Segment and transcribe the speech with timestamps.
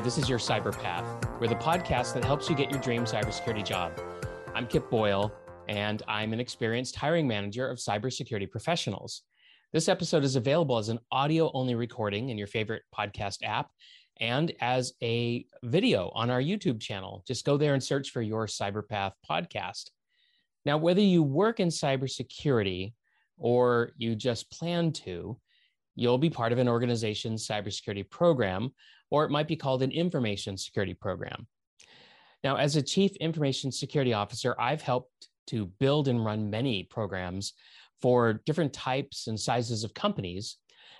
[0.00, 1.28] Hi, this is your Cyber Path.
[1.38, 4.00] We're the podcast that helps you get your dream cybersecurity job.
[4.54, 5.30] I'm Kip Boyle,
[5.68, 9.24] and I'm an experienced hiring manager of cybersecurity professionals.
[9.74, 13.72] This episode is available as an audio only recording in your favorite podcast app
[14.18, 17.22] and as a video on our YouTube channel.
[17.26, 19.90] Just go there and search for your Cyberpath podcast.
[20.64, 22.94] Now, whether you work in cybersecurity
[23.36, 25.38] or you just plan to,
[25.94, 28.72] you'll be part of an organization's cybersecurity program,
[29.10, 31.46] or it might be called an information security program.
[32.42, 37.54] Now, as a chief information security officer, I've helped to build and run many programs
[38.00, 40.56] for different types and sizes of companies.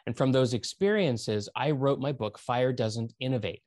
[0.07, 3.63] And from those experiences, I wrote my book, Fire Doesn't Innovate.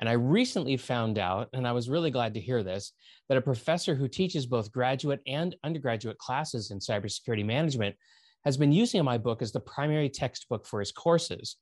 [0.00, 2.92] And I recently found out, and I was really glad to hear this,
[3.28, 7.96] that a professor who teaches both graduate and undergraduate classes in cybersecurity management
[8.44, 11.56] has been using my book as the primary textbook for his courses.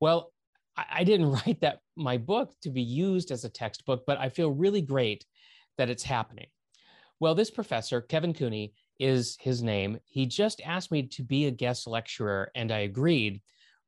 [0.00, 0.32] Well,
[0.90, 4.50] I didn't write that my book to be used as a textbook, but I feel
[4.50, 5.24] really great
[5.76, 6.46] that it's happening.
[7.20, 9.98] Well, this professor, Kevin Cooney, is his name.
[10.04, 13.40] He just asked me to be a guest lecturer, and I agreed.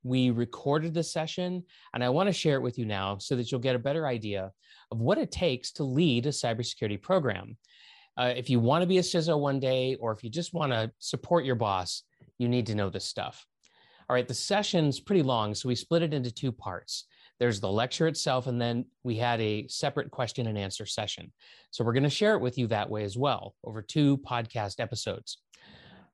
[0.02, 3.50] We recorded the session, and I want to share it with you now so that
[3.50, 4.52] you'll get a better idea
[4.90, 7.56] of what it takes to lead a cybersecurity program.
[8.16, 10.72] Uh, if you want to be a CISO one day, or if you just want
[10.72, 12.02] to support your boss,
[12.38, 13.46] you need to know this stuff.
[14.10, 17.04] All right, the session's pretty long, so we split it into two parts.
[17.38, 21.30] There's the lecture itself, and then we had a separate question and answer session.
[21.70, 24.80] So we're going to share it with you that way as well over two podcast
[24.80, 25.38] episodes.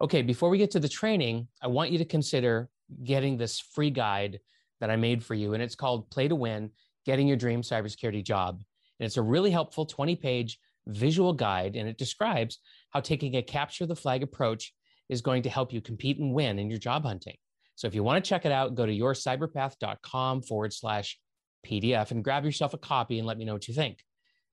[0.03, 2.69] Okay, before we get to the training, I want you to consider
[3.03, 4.41] getting this free guide
[4.79, 6.73] that I made for you, and it's called Play to Win
[7.07, 8.63] Getting Your Dream Cybersecurity Job.
[9.01, 12.59] And it's a really helpful 20 page visual guide, and it describes
[12.91, 14.75] how taking a capture the flag approach
[15.09, 17.39] is going to help you compete and win in your job hunting.
[17.77, 21.19] So if you want to check it out, go to yourcyberpath.com forward slash
[21.65, 24.03] PDF and grab yourself a copy and let me know what you think.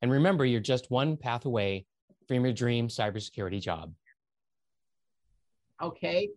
[0.01, 1.85] And remember, you're just one path away
[2.28, 3.94] from your dream cybersecurity job.
[5.81, 6.29] Okay,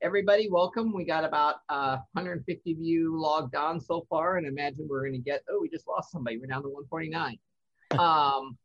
[0.00, 0.94] everybody, welcome.
[0.94, 5.12] We got about uh, 150 of you logged on so far, and imagine we're going
[5.12, 5.42] to get.
[5.50, 6.38] Oh, we just lost somebody.
[6.38, 7.38] We're down to 149.
[7.98, 8.56] um,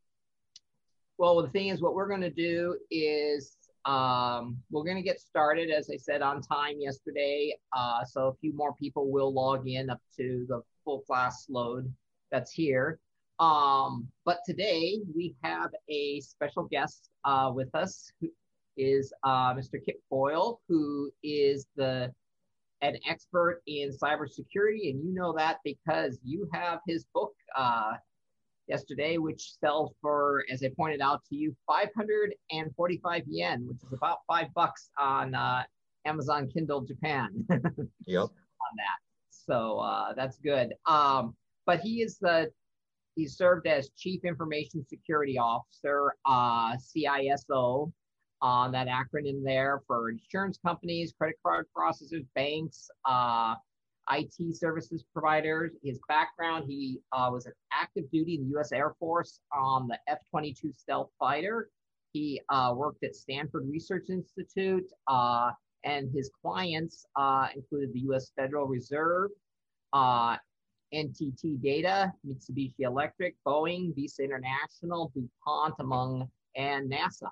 [1.18, 5.20] well, the thing is, what we're going to do is um, we're going to get
[5.20, 7.56] started, as I said, on time yesterday.
[7.76, 11.92] Uh, so a few more people will log in up to the full class load
[12.32, 13.00] that's here.
[13.40, 18.30] Um, but today we have a special guest uh, with us who
[18.76, 19.84] is uh, Mr.
[19.84, 22.12] Kip Boyle, who is the
[22.82, 27.94] an expert in cybersecurity, and you know that because you have his book uh,
[28.70, 34.20] yesterday, which sells for, as I pointed out to you, 545 yen, which is about
[34.28, 35.64] five bucks on uh,
[36.06, 37.46] Amazon Kindle Japan.
[38.06, 38.24] yep.
[38.62, 39.00] On that,
[39.30, 40.74] so uh, that's good.
[40.86, 41.36] Um,
[41.66, 42.52] but he is the
[43.16, 47.92] he served as Chief Information Security Officer, uh, CISO,
[48.42, 53.56] on that acronym there for insurance companies, credit card processors, banks, uh,
[54.12, 55.72] IT services providers.
[55.84, 58.72] His background, he uh, was an active duty in the U.S.
[58.72, 61.70] Air Force on the F-22 stealth fighter.
[62.12, 65.52] He uh, worked at Stanford Research Institute, uh,
[65.84, 68.32] and his clients uh, included the U.S.
[68.36, 69.30] Federal Reserve,
[69.94, 70.38] uh,
[70.94, 77.30] NTT Data, Mitsubishi Electric, Boeing, Visa International, DuPont, among, and NASA.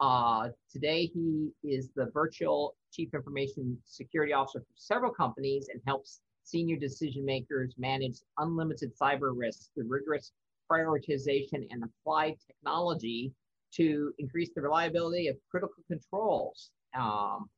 [0.00, 6.20] Uh, today, he is the virtual chief information security officer for several companies and helps
[6.44, 10.32] senior decision makers manage unlimited cyber risks through rigorous
[10.70, 13.32] prioritization and applied technology
[13.72, 16.70] to increase the reliability of critical controls.
[16.98, 17.48] Um,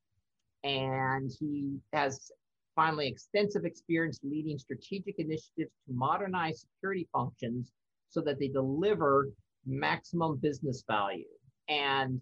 [0.65, 2.31] and he has
[2.75, 7.72] finally extensive experience leading strategic initiatives to modernize security functions
[8.09, 9.28] so that they deliver
[9.66, 11.25] maximum business value.
[11.69, 12.20] And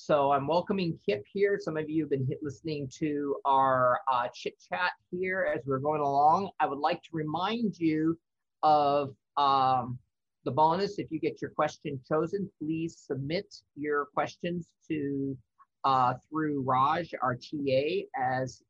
[0.00, 1.58] so I'm welcoming Kip here.
[1.60, 6.00] Some of you have been listening to our uh, chit chat here as we're going
[6.00, 6.50] along.
[6.60, 8.16] I would like to remind you
[8.62, 9.98] of um,
[10.44, 11.00] the bonus.
[11.00, 15.36] If you get your question chosen, please submit your questions to
[15.82, 18.62] uh, through Raj, our TA, as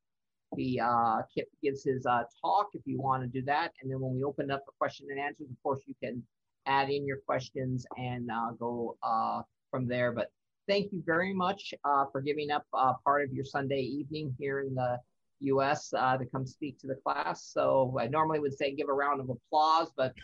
[0.56, 2.69] the uh, Kip gives his uh, talk.
[2.73, 5.20] If you want to do that, and then when we open up for question and
[5.20, 6.23] answers, of course you can
[6.64, 10.11] add in your questions and uh, go uh, from there.
[10.11, 10.31] But
[10.69, 14.61] thank you very much uh, for giving up uh, part of your Sunday evening here
[14.61, 14.99] in the
[15.41, 15.93] U.S.
[15.97, 17.50] Uh, to come speak to the class.
[17.53, 20.15] So I normally would say give a round of applause, but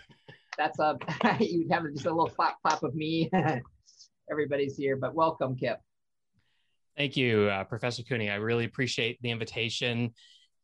[0.56, 0.99] that's a
[1.41, 3.31] you'd have just a little clap clap of me.
[4.31, 5.81] Everybody's here, but welcome, Kip.
[6.97, 8.31] Thank you, uh, Professor Cooney.
[8.31, 10.12] I really appreciate the invitation.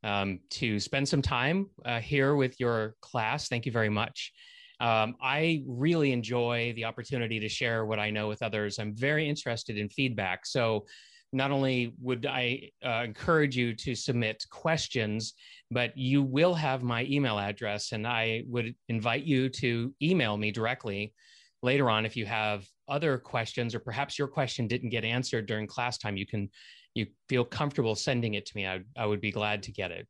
[0.02, 3.48] um, to spend some time uh, here with your class.
[3.48, 4.32] Thank you very much.
[4.80, 8.78] Um, I really enjoy the opportunity to share what I know with others.
[8.78, 10.46] I'm very interested in feedback.
[10.46, 10.86] So,
[11.32, 15.34] not only would I uh, encourage you to submit questions,
[15.70, 20.50] but you will have my email address, and I would invite you to email me
[20.50, 21.14] directly
[21.62, 25.68] later on if you have other questions, or perhaps your question didn't get answered during
[25.68, 26.16] class time.
[26.16, 26.50] You can
[26.94, 28.66] you feel comfortable sending it to me.
[28.66, 30.08] I, I would be glad to get it.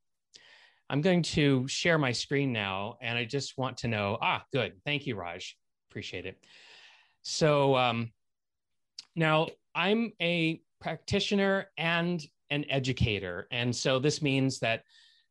[0.91, 4.19] I'm going to share my screen now, and I just want to know.
[4.21, 4.73] Ah, good.
[4.85, 5.57] Thank you, Raj.
[5.89, 6.45] Appreciate it.
[7.23, 8.11] So um,
[9.15, 12.21] now I'm a practitioner and
[12.51, 14.83] an educator, and so this means that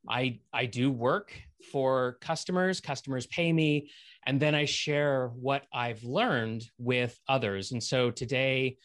[0.07, 1.33] I I do work
[1.73, 2.79] for customers.
[2.79, 3.91] Customers pay me,
[4.25, 7.73] and then I share what I've learned with others.
[7.73, 8.77] And so today,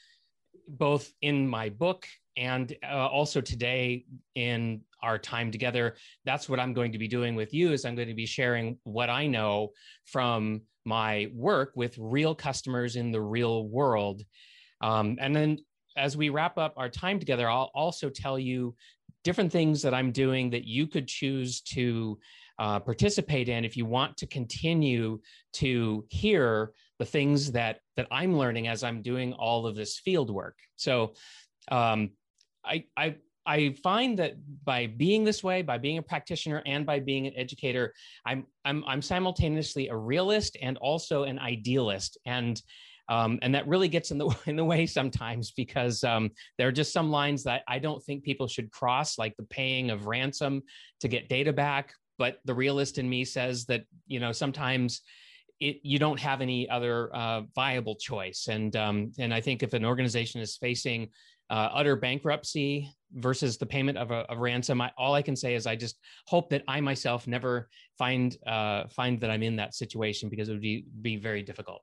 [0.66, 4.04] both in my book and uh, also today
[4.34, 5.94] in our time together
[6.24, 8.78] that's what i'm going to be doing with you is i'm going to be sharing
[8.84, 9.70] what i know
[10.04, 14.22] from my work with real customers in the real world.
[14.80, 15.58] Um, and then
[15.96, 18.74] as we wrap up our time together i'll also tell you
[19.22, 22.18] different things that i'm doing that you could choose to
[22.58, 25.20] uh, participate in if you want to continue
[25.52, 30.30] to hear the things that that i'm learning as i'm doing all of this field
[30.30, 30.56] work.
[30.74, 31.14] So
[31.70, 32.10] um,
[32.64, 33.16] I, I
[33.46, 37.34] I find that by being this way, by being a practitioner and by being an
[37.36, 37.92] educator,
[38.24, 42.60] I'm I'm I'm simultaneously a realist and also an idealist, and
[43.10, 46.72] um, and that really gets in the in the way sometimes because um, there are
[46.72, 50.62] just some lines that I don't think people should cross, like the paying of ransom
[51.00, 51.92] to get data back.
[52.16, 55.02] But the realist in me says that you know sometimes
[55.60, 58.48] it, you don't have any other uh, viable choice.
[58.48, 61.10] And um, and I think if an organization is facing
[61.50, 64.80] uh, utter bankruptcy versus the payment of a, ransom.
[64.80, 68.88] I, all I can say is I just hope that I myself never find uh,
[68.88, 71.82] find that I'm in that situation because it would be be very difficult.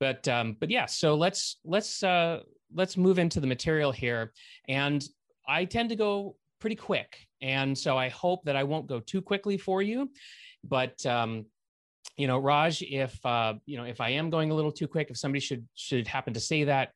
[0.00, 2.40] But um, but yeah, so let's let's uh,
[2.74, 4.32] let's move into the material here,
[4.68, 5.04] and
[5.46, 9.22] I tend to go pretty quick, and so I hope that I won't go too
[9.22, 10.10] quickly for you,
[10.62, 11.04] but.
[11.06, 11.46] Um,
[12.16, 15.10] you know, Raj, if uh, you know, if I am going a little too quick,
[15.10, 16.90] if somebody should should happen to say that,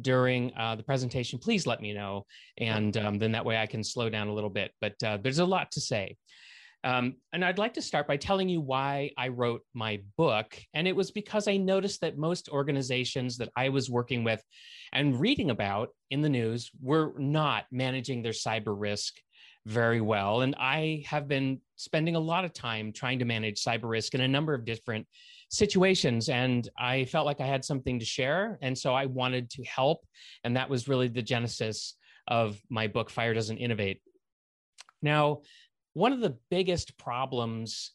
[0.00, 2.26] during uh, the presentation, please let me know.
[2.58, 4.72] And um, then that way I can slow down a little bit.
[4.80, 6.16] But uh, there's a lot to say.
[6.84, 10.58] Um, and I'd like to start by telling you why I wrote my book.
[10.74, 14.42] And it was because I noticed that most organizations that I was working with
[14.92, 19.14] and reading about in the news were not managing their cyber risk
[19.66, 20.40] very well.
[20.40, 24.20] And I have been spending a lot of time trying to manage cyber risk in
[24.20, 25.06] a number of different
[25.52, 29.62] situations and i felt like i had something to share and so i wanted to
[29.64, 30.06] help
[30.44, 34.00] and that was really the genesis of my book fire doesn't innovate
[35.02, 35.42] now
[35.92, 37.92] one of the biggest problems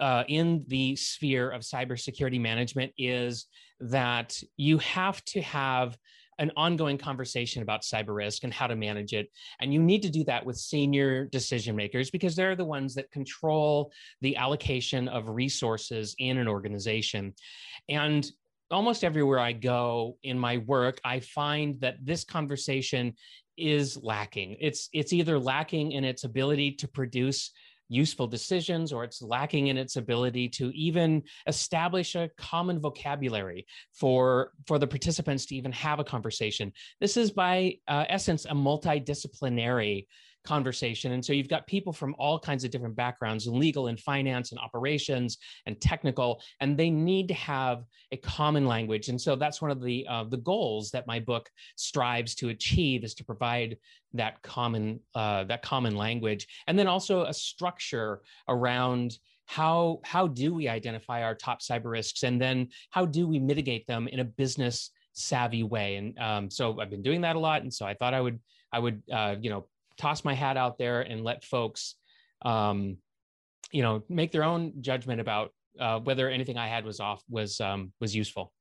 [0.00, 3.46] uh, in the sphere of cybersecurity management is
[3.78, 5.96] that you have to have
[6.38, 9.30] an ongoing conversation about cyber risk and how to manage it.
[9.60, 13.10] And you need to do that with senior decision makers because they're the ones that
[13.10, 17.34] control the allocation of resources in an organization.
[17.88, 18.30] And
[18.70, 23.14] almost everywhere I go in my work, I find that this conversation
[23.56, 24.56] is lacking.
[24.60, 27.52] It's it's either lacking in its ability to produce
[27.88, 34.52] useful decisions or it's lacking in its ability to even establish a common vocabulary for
[34.66, 36.72] for the participants to even have a conversation.
[37.00, 40.06] This is by uh, essence a multidisciplinary
[40.46, 41.12] conversation.
[41.12, 44.60] And so you've got people from all kinds of different backgrounds legal and finance and
[44.60, 49.08] operations and technical, and they need to have a common language.
[49.08, 53.04] And so that's one of the uh, the goals that my book strives to achieve
[53.04, 53.76] is to provide
[54.14, 60.54] that common uh, that common language, and then also a structure around how how do
[60.54, 64.24] we identify our top cyber risks, and then how do we mitigate them in a
[64.24, 65.96] business savvy way.
[65.96, 68.38] And um, so I've been doing that a lot, and so I thought I would
[68.72, 71.96] I would uh, you know toss my hat out there and let folks,
[72.42, 72.98] um,
[73.72, 77.60] you know, make their own judgment about uh, whether anything I had was off was
[77.60, 78.52] um, was useful.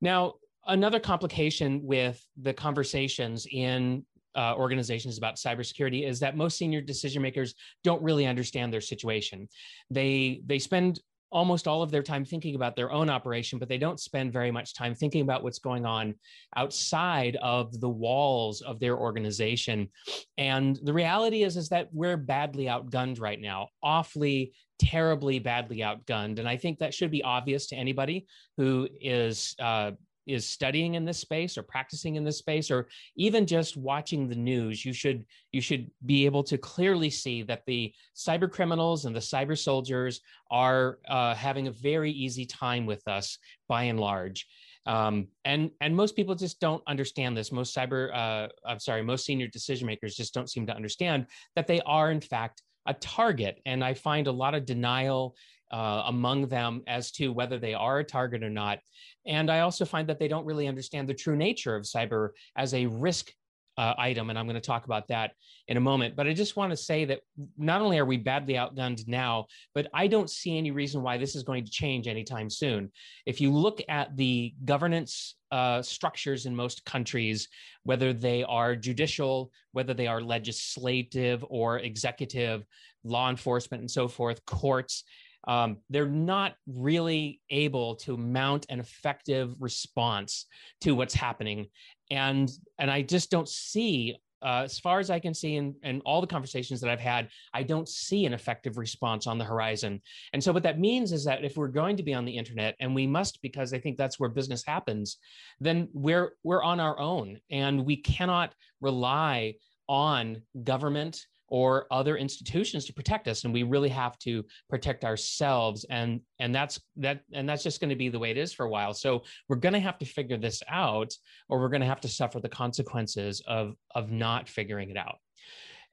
[0.00, 0.34] Now,
[0.66, 4.04] another complication with the conversations in
[4.36, 9.48] uh, organizations about cybersecurity is that most senior decision makers don't really understand their situation.
[9.90, 13.78] They they spend almost all of their time thinking about their own operation, but they
[13.78, 16.14] don't spend very much time thinking about what's going on
[16.56, 19.88] outside of the walls of their organization.
[20.36, 26.38] And the reality is, is that we're badly outgunned right now, awfully, terribly badly outgunned.
[26.38, 29.92] And I think that should be obvious to anybody who is uh,
[30.28, 34.36] is studying in this space or practicing in this space or even just watching the
[34.36, 39.16] news you should you should be able to clearly see that the cyber criminals and
[39.16, 40.20] the cyber soldiers
[40.50, 44.46] are uh, having a very easy time with us by and large.
[44.86, 47.52] Um, and and most people just don't understand this.
[47.52, 51.66] Most cyber uh, i'm sorry most senior decision makers just don't seem to understand that
[51.66, 53.60] they are in fact a target.
[53.66, 55.34] And i find a lot of denial
[55.70, 58.78] uh, among them as to whether they are a target or not.
[59.26, 62.74] And I also find that they don't really understand the true nature of cyber as
[62.74, 63.32] a risk
[63.78, 64.28] uh, item.
[64.28, 65.32] And I'm going to talk about that
[65.68, 66.16] in a moment.
[66.16, 67.20] But I just want to say that
[67.56, 71.36] not only are we badly outgunned now, but I don't see any reason why this
[71.36, 72.90] is going to change anytime soon.
[73.24, 77.46] If you look at the governance uh, structures in most countries,
[77.84, 82.64] whether they are judicial, whether they are legislative or executive,
[83.04, 85.04] law enforcement, and so forth, courts,
[85.48, 90.46] um, they're not really able to mount an effective response
[90.82, 91.66] to what's happening
[92.10, 96.00] and and i just don't see uh, as far as I can see in, in
[96.02, 100.00] all the conversations that I've had, I don't see an effective response on the horizon.
[100.32, 102.76] And so, what that means is that if we're going to be on the internet,
[102.80, 105.18] and we must because I think that's where business happens,
[105.60, 109.54] then we're we're on our own, and we cannot rely
[109.88, 115.84] on government or other institutions to protect us and we really have to protect ourselves
[115.90, 118.66] and and that's that and that's just going to be the way it is for
[118.66, 118.94] a while.
[118.94, 121.12] So we're going to have to figure this out
[121.48, 125.16] or we're going to have to suffer the consequences of of not figuring it out.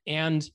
[0.07, 0.47] And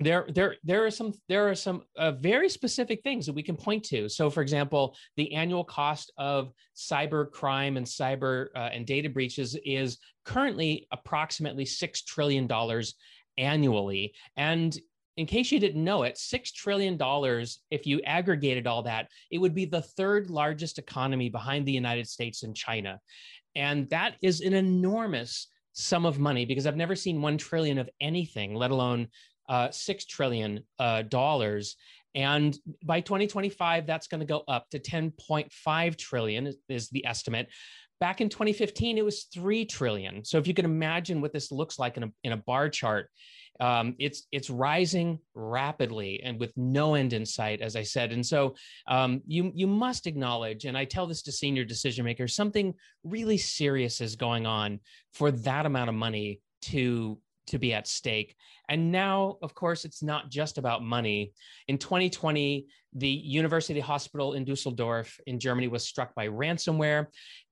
[0.00, 3.56] there there there are some there are some uh, very specific things that we can
[3.56, 4.08] point to.
[4.08, 9.56] So for example the annual cost of cyber crime and cyber uh, and data breaches
[9.64, 12.94] is currently approximately 6 trillion dollars
[13.38, 14.14] annually.
[14.36, 14.76] And
[15.16, 16.98] in case you didn't know it, $6 trillion,
[17.70, 22.08] if you aggregated all that, it would be the third largest economy behind the United
[22.08, 23.00] States and China.
[23.54, 27.88] And that is an enormous sum of money because I've never seen 1 trillion of
[28.00, 29.08] anything, let alone
[29.48, 30.60] uh, 6 trillion.
[30.78, 31.76] Uh, dollars.
[32.14, 37.48] And by 2025, that's going to go up to 10.5 trillion is the estimate.
[38.04, 40.22] Back in 2015, it was 3 trillion.
[40.26, 43.08] So if you can imagine what this looks like in a, in a bar chart,
[43.60, 48.12] um, it's it's rising rapidly and with no end in sight, as I said.
[48.12, 48.56] And so
[48.88, 53.38] um, you you must acknowledge, and I tell this to senior decision makers, something really
[53.38, 54.80] serious is going on
[55.14, 58.34] for that amount of money to to be at stake.
[58.68, 61.32] And now, of course, it's not just about money.
[61.68, 67.06] In 2020, the University Hospital in Dusseldorf in Germany was struck by ransomware.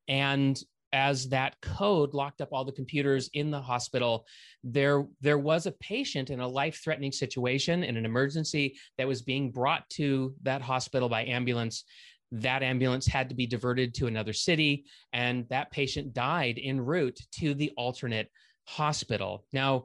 [0.08, 0.60] And
[0.92, 4.26] as that code locked up all the computers in the hospital,
[4.62, 9.22] there, there was a patient in a life threatening situation in an emergency that was
[9.22, 11.84] being brought to that hospital by ambulance.
[12.30, 17.18] That ambulance had to be diverted to another city, and that patient died en route
[17.38, 18.30] to the alternate
[18.72, 19.44] hospital.
[19.52, 19.84] Now,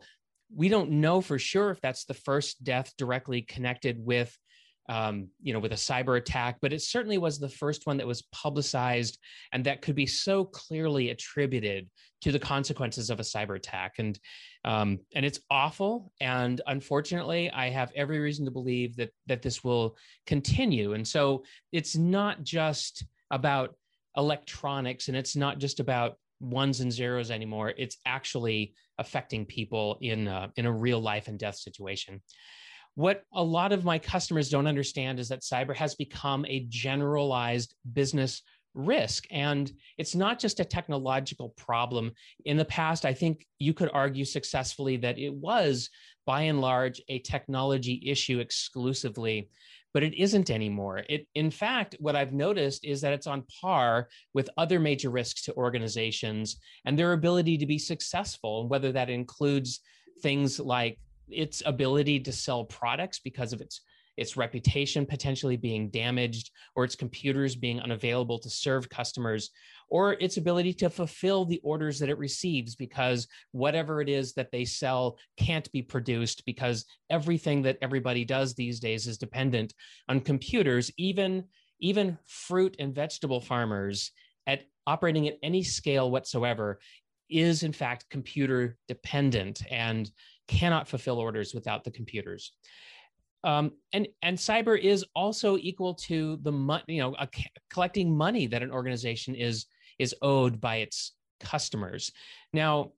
[0.56, 4.38] we don't know for sure if that's the first death directly connected with
[4.90, 8.08] um, you know, with a cyber attack, but it certainly was the first one that
[8.08, 9.20] was publicized
[9.52, 11.90] and that could be so clearly attributed
[12.22, 13.96] to the consequences of a cyber attack.
[14.00, 14.18] And
[14.64, 16.12] um, and it's awful.
[16.22, 20.94] And unfortunately, I have every reason to believe that that this will continue.
[20.94, 23.76] And so it's not just about
[24.16, 27.74] electronics, and it's not just about ones and zeros anymore.
[27.78, 32.22] It's actually affecting people in uh, in a real life and death situation.
[32.96, 37.76] What a lot of my customers don't understand is that cyber has become a generalized
[37.94, 38.42] business
[38.78, 39.26] risk.
[39.32, 42.12] And it's not just a technological problem.
[42.46, 45.90] In the past, I think you could argue successfully that it was,
[46.26, 49.50] by and large, a technology issue exclusively,
[49.98, 51.02] but it isn't anymore.
[51.10, 55.42] It, in fact, what I've noticed is that it's on par with other major risks
[55.46, 59.80] to organizations and their ability to be successful, and whether that includes
[60.22, 61.00] things like
[61.30, 63.82] its ability to sell products because of its
[64.18, 69.52] its reputation potentially being damaged or its computers being unavailable to serve customers
[69.90, 74.52] or its ability to fulfill the orders that it receives because whatever it is that
[74.52, 79.74] they sell can't be produced because everything that everybody does these days is dependent
[80.10, 81.44] on computers even
[81.80, 84.12] even fruit and vegetable farmers
[84.48, 86.80] at operating at any scale whatsoever
[87.30, 90.10] is in fact computer dependent and
[90.48, 92.54] cannot fulfill orders without the computers.
[93.44, 97.28] Um, and and cyber is also equal to the money, you know, a,
[97.70, 99.66] collecting money that an organization is
[100.00, 102.12] is owed by its customers.
[102.54, 102.92] Now,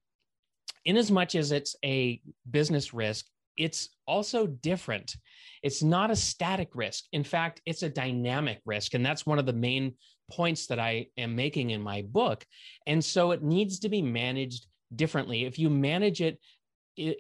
[0.86, 3.26] in as much as it's a business risk,
[3.58, 5.16] it's also different.
[5.62, 7.04] It's not a static risk.
[7.12, 9.96] In fact, it's a dynamic risk, and that's one of the main
[10.32, 12.46] points that I am making in my book.
[12.88, 15.46] And so it needs to be managed differently.
[15.46, 16.40] If you manage it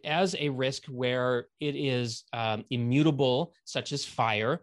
[0.03, 4.61] as a risk where it is um, immutable, such as fire,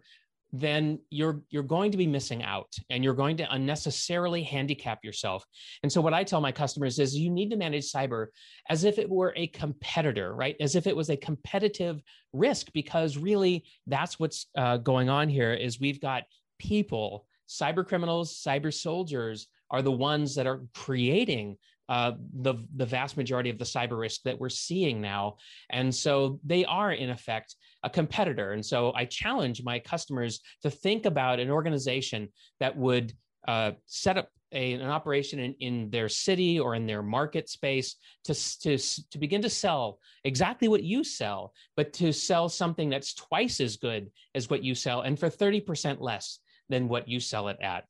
[0.52, 5.44] then you're you're going to be missing out and you're going to unnecessarily handicap yourself.
[5.82, 8.26] And so what I tell my customers is you need to manage cyber
[8.68, 10.56] as if it were a competitor, right?
[10.60, 12.00] As if it was a competitive
[12.32, 16.24] risk because really that's what's uh, going on here is we've got
[16.58, 21.56] people, cyber criminals, cyber soldiers are the ones that are creating
[21.88, 25.36] uh, the the vast majority of the cyber risk that we're seeing now,
[25.70, 28.52] and so they are in effect a competitor.
[28.52, 32.28] And so I challenge my customers to think about an organization
[32.60, 33.12] that would
[33.46, 37.96] uh, set up a, an operation in, in their city or in their market space
[38.24, 38.78] to, to,
[39.10, 43.76] to begin to sell exactly what you sell, but to sell something that's twice as
[43.76, 46.38] good as what you sell and for 30% less
[46.68, 47.84] than what you sell it at.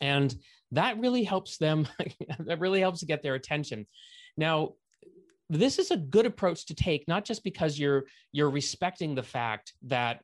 [0.00, 0.34] And
[0.72, 1.88] that really helps them,
[2.38, 3.86] that really helps to get their attention.
[4.36, 4.74] Now,
[5.50, 9.74] this is a good approach to take, not just because you're you're respecting the fact
[9.82, 10.20] that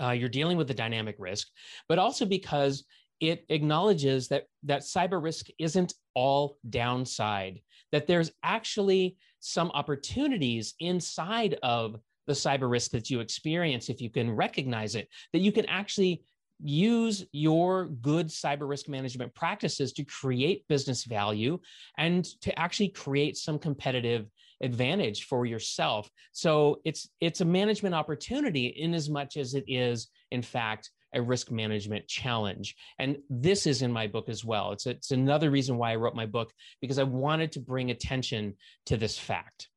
[0.00, 1.48] uh, you're dealing with the dynamic risk,
[1.88, 2.84] but also because
[3.20, 7.60] it acknowledges that that cyber risk isn't all downside.
[7.92, 14.10] That there's actually some opportunities inside of the cyber risk that you experience if you
[14.10, 15.08] can recognize it.
[15.32, 16.24] That you can actually
[16.62, 21.58] use your good cyber risk management practices to create business value
[21.98, 24.28] and to actually create some competitive
[24.62, 26.08] advantage for yourself.
[26.32, 31.20] So it's it's a management opportunity in as much as it is in fact a
[31.20, 32.74] risk management challenge.
[32.98, 34.72] And this is in my book as well.
[34.72, 38.54] It's it's another reason why i wrote my book because i wanted to bring attention
[38.86, 39.68] to this fact.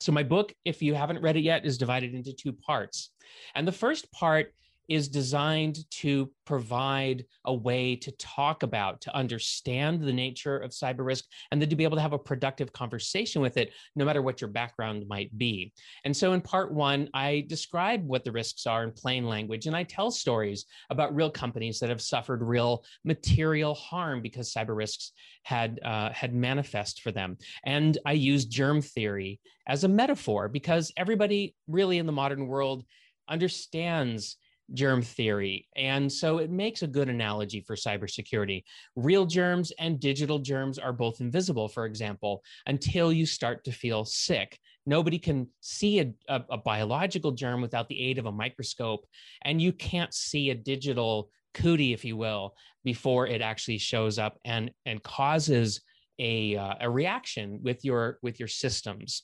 [0.00, 3.10] So my book if you haven't read it yet is divided into two parts.
[3.54, 4.52] And the first part
[4.90, 11.06] is designed to provide a way to talk about, to understand the nature of cyber
[11.06, 14.20] risk, and then to be able to have a productive conversation with it, no matter
[14.20, 15.72] what your background might be.
[16.04, 19.76] And so in part one, I describe what the risks are in plain language, and
[19.76, 25.12] I tell stories about real companies that have suffered real material harm because cyber risks
[25.44, 27.38] had uh, had manifest for them.
[27.64, 32.84] And I use germ theory as a metaphor because everybody really in the modern world
[33.28, 34.36] understands
[34.74, 35.66] germ theory.
[35.76, 38.64] And so it makes a good analogy for cybersecurity.
[38.96, 44.04] Real germs and digital germs are both invisible, for example, until you start to feel
[44.04, 44.58] sick.
[44.86, 49.06] Nobody can see a, a, a biological germ without the aid of a microscope,
[49.42, 52.54] and you can't see a digital cootie, if you will,
[52.84, 55.80] before it actually shows up and, and causes
[56.18, 59.22] a, uh, a reaction with your with your systems.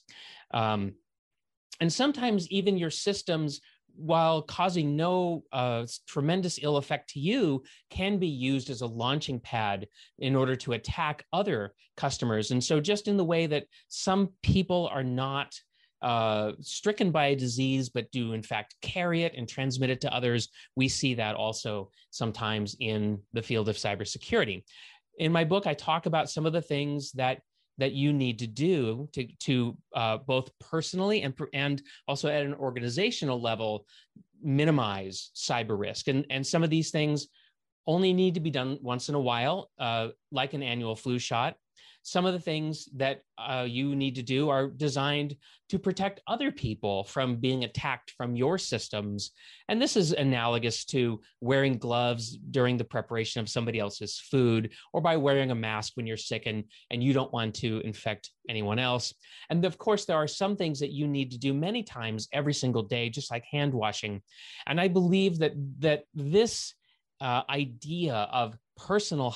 [0.51, 0.93] Um,
[1.79, 3.61] and sometimes even your systems
[3.97, 9.39] while causing no uh, tremendous ill effect to you, can be used as a launching
[9.39, 9.87] pad
[10.19, 12.51] in order to attack other customers.
[12.51, 15.53] And so, just in the way that some people are not
[16.01, 20.13] uh, stricken by a disease, but do in fact carry it and transmit it to
[20.13, 24.63] others, we see that also sometimes in the field of cybersecurity.
[25.17, 27.41] In my book, I talk about some of the things that
[27.77, 32.55] that you need to do to, to uh, both personally and, and also at an
[32.55, 33.85] organizational level
[34.41, 36.07] minimize cyber risk.
[36.07, 37.27] And, and some of these things
[37.85, 41.55] only need to be done once in a while, uh, like an annual flu shot
[42.07, 45.35] some of the things that uh, you need to do are designed
[45.67, 49.31] to protect other people from being attacked from your systems.
[49.67, 55.01] And this is analogous to wearing gloves during the preparation of somebody else's food or
[55.01, 58.79] by wearing a mask when you're sick and, and you don't want to infect anyone
[58.79, 59.13] else.
[59.49, 62.53] And of course, there are some things that you need to do many times every
[62.53, 64.21] single day, just like hand washing.
[64.65, 66.73] And I believe that that this
[67.19, 69.35] uh, idea of personal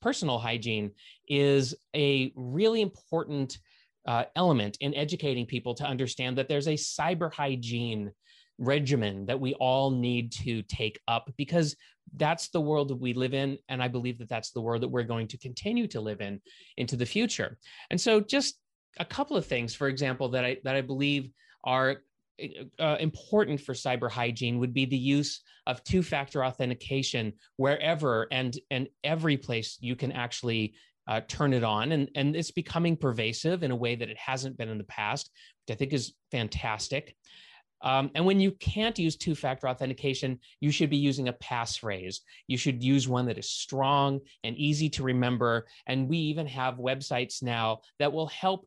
[0.00, 0.90] personal hygiene
[1.28, 3.58] is a really important
[4.06, 8.10] uh, element in educating people to understand that there's a cyber hygiene
[8.58, 11.76] regimen that we all need to take up because
[12.16, 14.88] that's the world that we live in and i believe that that's the world that
[14.88, 16.40] we're going to continue to live in
[16.76, 17.58] into the future.
[17.90, 18.58] And so just
[18.98, 21.30] a couple of things for example that i that i believe
[21.64, 21.98] are
[22.78, 28.88] uh, important for cyber hygiene would be the use of two-factor authentication wherever and and
[29.04, 30.74] every place you can actually
[31.08, 34.56] uh, turn it on and and it's becoming pervasive in a way that it hasn't
[34.56, 35.30] been in the past
[35.66, 37.16] which i think is fantastic
[37.80, 42.16] um, and when you can't use two factor authentication, you should be using a passphrase.
[42.46, 45.66] You should use one that is strong and easy to remember.
[45.86, 48.66] And we even have websites now that will help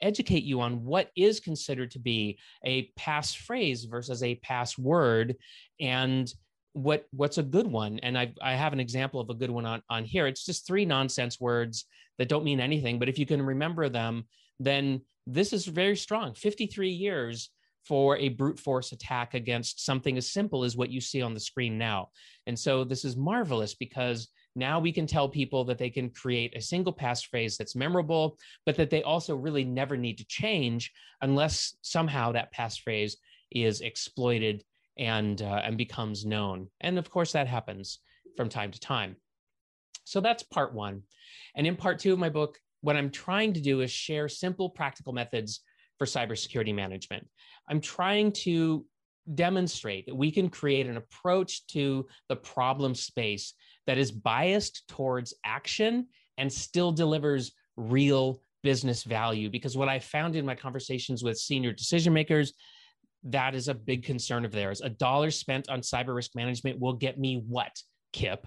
[0.00, 5.36] educate you on what is considered to be a passphrase versus a password
[5.80, 6.32] and
[6.72, 7.98] what what's a good one.
[8.02, 10.26] And i i have an example of a good one on on here.
[10.26, 11.86] It's just three nonsense words
[12.18, 14.24] that don't mean anything but if you can remember them
[14.58, 16.34] then this is very strong.
[16.34, 17.50] 53 years
[17.84, 21.40] for a brute force attack against something as simple as what you see on the
[21.40, 22.08] screen now.
[22.46, 26.56] And so this is marvelous because now we can tell people that they can create
[26.56, 30.92] a single passphrase that's memorable but that they also really never need to change
[31.22, 33.14] unless somehow that passphrase
[33.50, 34.64] is exploited
[34.98, 36.68] and uh, and becomes known.
[36.80, 37.98] And of course that happens
[38.36, 39.16] from time to time.
[40.04, 41.02] So that's part one.
[41.54, 44.70] And in part two of my book what i'm trying to do is share simple
[44.70, 45.60] practical methods
[45.98, 47.26] for cybersecurity management.
[47.68, 48.84] I'm trying to
[49.34, 53.54] demonstrate that we can create an approach to the problem space
[53.86, 56.06] that is biased towards action
[56.38, 61.72] and still delivers real business value because what i found in my conversations with senior
[61.72, 62.52] decision makers
[63.30, 64.80] that is a big concern of theirs.
[64.80, 67.76] A dollar spent on cyber risk management will get me what,
[68.12, 68.46] Kip?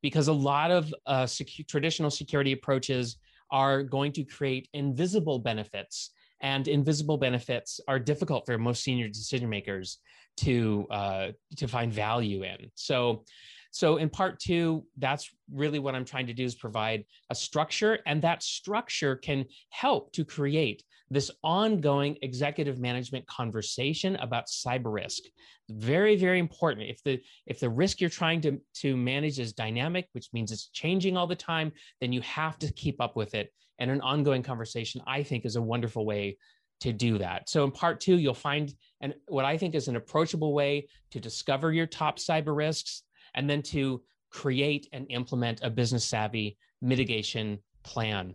[0.00, 3.18] Because a lot of uh, secu- traditional security approaches
[3.50, 6.10] are going to create invisible benefits,
[6.42, 9.98] and invisible benefits are difficult for most senior decision makers
[10.38, 12.70] to uh, to find value in.
[12.74, 13.24] So,
[13.70, 17.98] so in part two, that's really what I'm trying to do is provide a structure,
[18.06, 25.22] and that structure can help to create this ongoing executive management conversation about cyber risk.
[25.68, 26.88] Very, very important.
[26.88, 30.68] If the if the risk you're trying to, to manage is dynamic, which means it's
[30.70, 33.52] changing all the time, then you have to keep up with it.
[33.78, 36.36] And an ongoing conversation, I think, is a wonderful way
[36.80, 37.48] to do that.
[37.48, 41.20] So in part two, you'll find and what I think is an approachable way to
[41.20, 43.02] discover your top cyber risks
[43.34, 48.34] and then to create and implement a business savvy mitigation plan.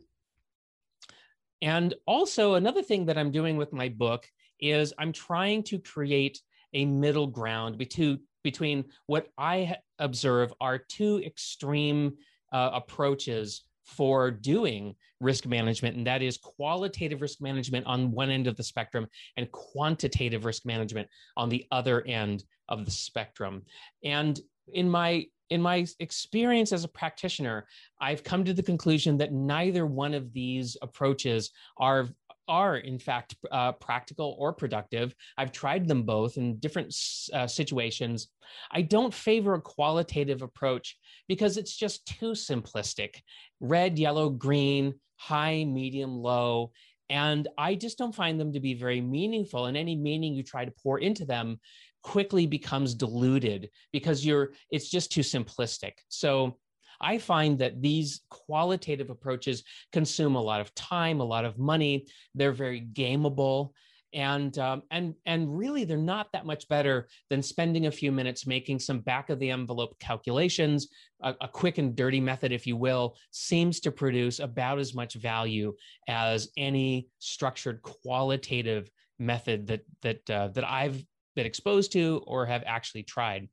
[1.61, 4.25] And also, another thing that I'm doing with my book
[4.59, 6.41] is I'm trying to create
[6.73, 12.17] a middle ground between, between what I observe are two extreme
[12.53, 18.47] uh, approaches for doing risk management, and that is qualitative risk management on one end
[18.47, 23.63] of the spectrum and quantitative risk management on the other end of the spectrum.
[24.03, 24.39] And
[24.73, 27.65] in my in my experience as a practitioner,
[28.01, 32.09] I've come to the conclusion that neither one of these approaches are
[32.47, 35.13] are in fact uh, practical or productive.
[35.37, 36.95] I've tried them both in different
[37.33, 38.27] uh, situations.
[38.71, 43.15] I don't favor a qualitative approach because it's just too simplistic.
[43.59, 46.71] Red, yellow, green, high, medium, low.
[47.09, 49.65] And I just don't find them to be very meaningful.
[49.65, 51.59] And any meaning you try to pour into them
[52.03, 56.57] quickly becomes diluted because you're it's just too simplistic so
[57.01, 62.05] i find that these qualitative approaches consume a lot of time a lot of money.
[62.35, 63.71] They're very gameable.
[64.13, 68.47] And um, and and really they're not that much better than spending a few minutes
[68.47, 70.87] making some back of the envelope calculations.
[71.21, 75.15] A, a, quick and dirty method if you will seems to produce about as much
[75.15, 75.75] value
[76.07, 81.03] as any structured qualitative method that that uh, that I've
[81.35, 83.49] been exposed to or have actually tried.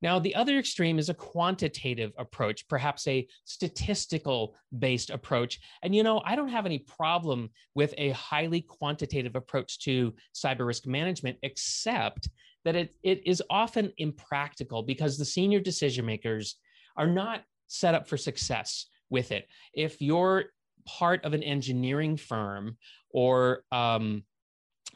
[0.00, 5.58] Now, the other extreme is a quantitative approach, perhaps a statistical based approach.
[5.82, 10.66] And, you know, I don't have any problem with a highly quantitative approach to cyber
[10.66, 12.28] risk management, except
[12.64, 16.56] that it, it is often impractical because the senior decision makers
[16.96, 19.46] are not set up for success with it.
[19.74, 20.46] If you're
[20.86, 22.76] part of an engineering firm
[23.10, 24.24] or um,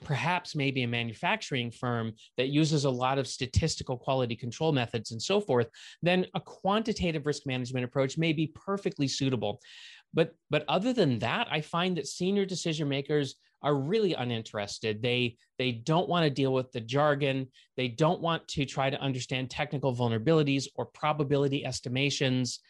[0.04, 5.20] perhaps maybe a manufacturing firm that uses a lot of statistical quality control methods and
[5.20, 5.68] so forth,
[6.02, 9.60] then a quantitative risk management approach may be perfectly suitable.
[10.14, 15.00] But, but other than that, I find that senior decision makers are really uninterested.
[15.00, 17.48] They, they don't want to deal with the jargon.
[17.76, 22.60] They don't want to try to understand technical vulnerabilities or probability estimations.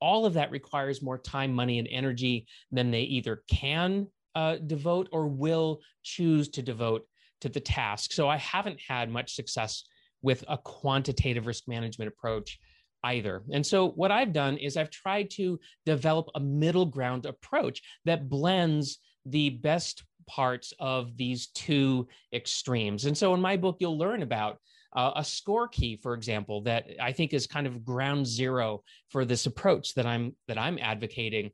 [0.00, 5.08] All of that requires more time, money, and energy than they either can uh, devote
[5.12, 7.06] or will choose to devote
[7.40, 8.12] to the task.
[8.12, 9.84] So I haven't had much success
[10.22, 12.58] with a quantitative risk management approach
[13.04, 13.42] either.
[13.52, 18.28] And so what I've done is I've tried to develop a middle ground approach that
[18.28, 23.06] blends the best parts of these two extremes.
[23.06, 24.58] And so in my book, you'll learn about
[24.94, 29.24] uh, a score key, for example, that I think is kind of ground zero for
[29.24, 31.50] this approach that I'm that I'm advocating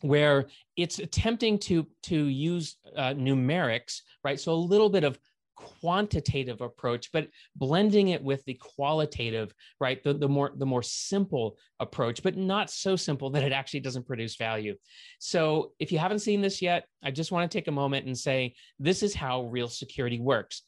[0.00, 4.40] where it's attempting to to use uh, numerics right?
[4.40, 5.18] So a little bit of
[5.56, 10.02] quantitative approach but blending it with the qualitative right?
[10.04, 14.06] The, the more the more simple approach but not so simple that it actually doesn't
[14.06, 14.76] produce value.
[15.18, 18.16] So if you haven't seen this yet i just want to take a moment and
[18.16, 20.62] say this is how real security works.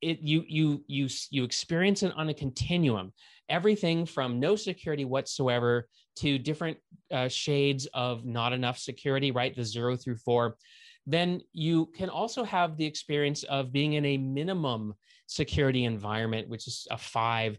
[0.00, 3.12] It you you you you experience it on a continuum
[3.50, 5.86] everything from no security whatsoever
[6.16, 6.78] to different
[7.10, 9.54] uh, shades of not enough security right?
[9.54, 10.56] The zero through four.
[11.06, 14.94] Then you can also have the experience of being in a minimum
[15.26, 17.58] security environment which is a five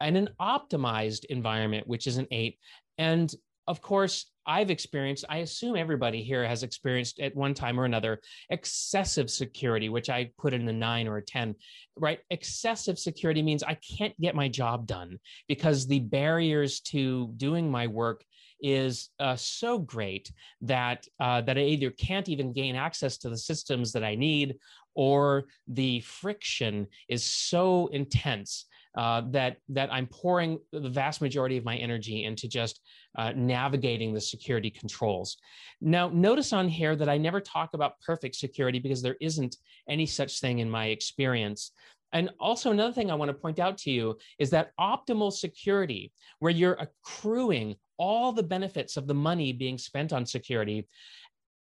[0.00, 2.58] and an optimized environment which is an eight.
[2.98, 3.32] And
[3.66, 8.20] of course, I've experienced, I assume everybody here has experienced at one time or another
[8.48, 11.54] excessive security, which I put in a nine or a 10,
[11.96, 12.20] right?
[12.30, 17.86] Excessive security means I can't get my job done because the barriers to doing my
[17.86, 18.24] work
[18.60, 20.32] is uh, so great
[20.62, 24.56] that uh, that I either can't even gain access to the systems that I need,
[24.94, 28.64] or the friction is so intense
[28.98, 32.80] uh, that that I'm pouring the vast majority of my energy into just
[33.16, 35.36] uh, navigating the security controls.
[35.80, 39.54] Now, notice on here that I never talk about perfect security because there isn't
[39.88, 41.70] any such thing in my experience.
[42.12, 46.10] And also, another thing I want to point out to you is that optimal security,
[46.40, 50.88] where you're accruing all the benefits of the money being spent on security,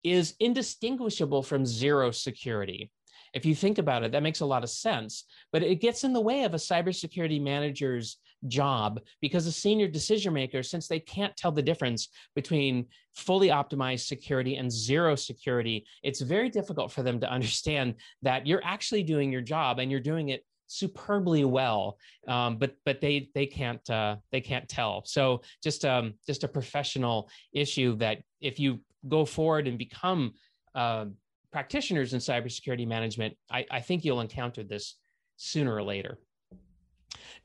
[0.04, 2.90] is indistinguishable from zero security.
[3.34, 6.14] If you think about it, that makes a lot of sense, but it gets in
[6.14, 11.36] the way of a cybersecurity manager's job because a senior decision maker, since they can't
[11.36, 12.86] tell the difference between
[13.16, 18.64] fully optimized security and zero security, it's very difficult for them to understand that you're
[18.64, 23.46] actually doing your job and you're doing it superbly well um, but but they they
[23.46, 25.04] can't uh, they can't tell.
[25.06, 30.34] So just um just a professional issue that if you go forward and become
[30.76, 31.06] uh,
[31.52, 34.96] practitioners in cybersecurity management, I, I think you'll encounter this
[35.38, 36.20] sooner or later.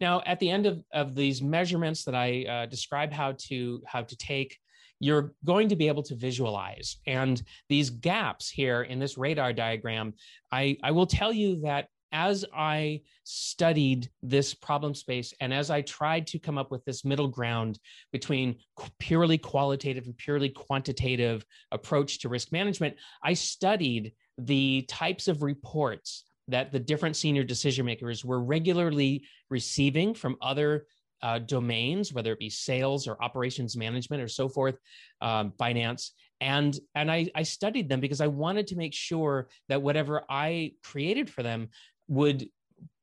[0.01, 4.03] Now, at the end of, of these measurements that I uh, describe how to how
[4.03, 4.59] to take,
[4.99, 6.99] you're going to be able to visualize.
[7.07, 10.15] And these gaps here in this radar diagram,
[10.51, 15.83] I, I will tell you that as I studied this problem space and as I
[15.83, 17.79] tried to come up with this middle ground
[18.13, 18.57] between
[18.99, 26.25] purely qualitative and purely quantitative approach to risk management, I studied the types of reports
[26.49, 30.87] that the different senior decision makers were regularly receiving from other
[31.23, 34.77] uh, domains, whether it be sales or operations management or so forth,
[35.21, 39.81] um, finance, and and I, I studied them because I wanted to make sure that
[39.81, 41.69] whatever I created for them
[42.13, 42.49] would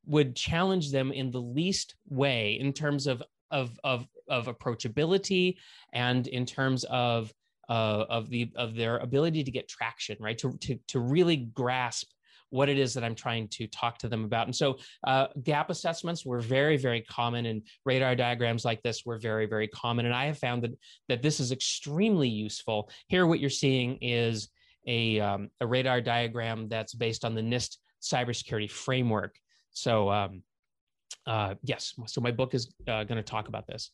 [0.06, 5.56] would challenge them in the least way in terms of of of, of approachability
[5.94, 7.34] and in terms of
[7.70, 12.08] uh, of the of their ability to get traction right to, to to really grasp
[12.52, 14.48] what it is that I'm trying to talk to them about.
[14.48, 19.20] And so uh, gap assessments were very, very common and radar diagrams like this were
[19.20, 20.08] very, very common.
[20.08, 20.72] And I have found that,
[21.10, 22.90] that this is extremely useful.
[23.08, 24.50] Here, what you're seeing is
[24.88, 29.36] a, um, a radar diagram that's based on the NIST cybersecurity framework.
[29.72, 30.44] So, um,
[31.26, 33.92] uh, yes, so my book is uh, going to talk about this.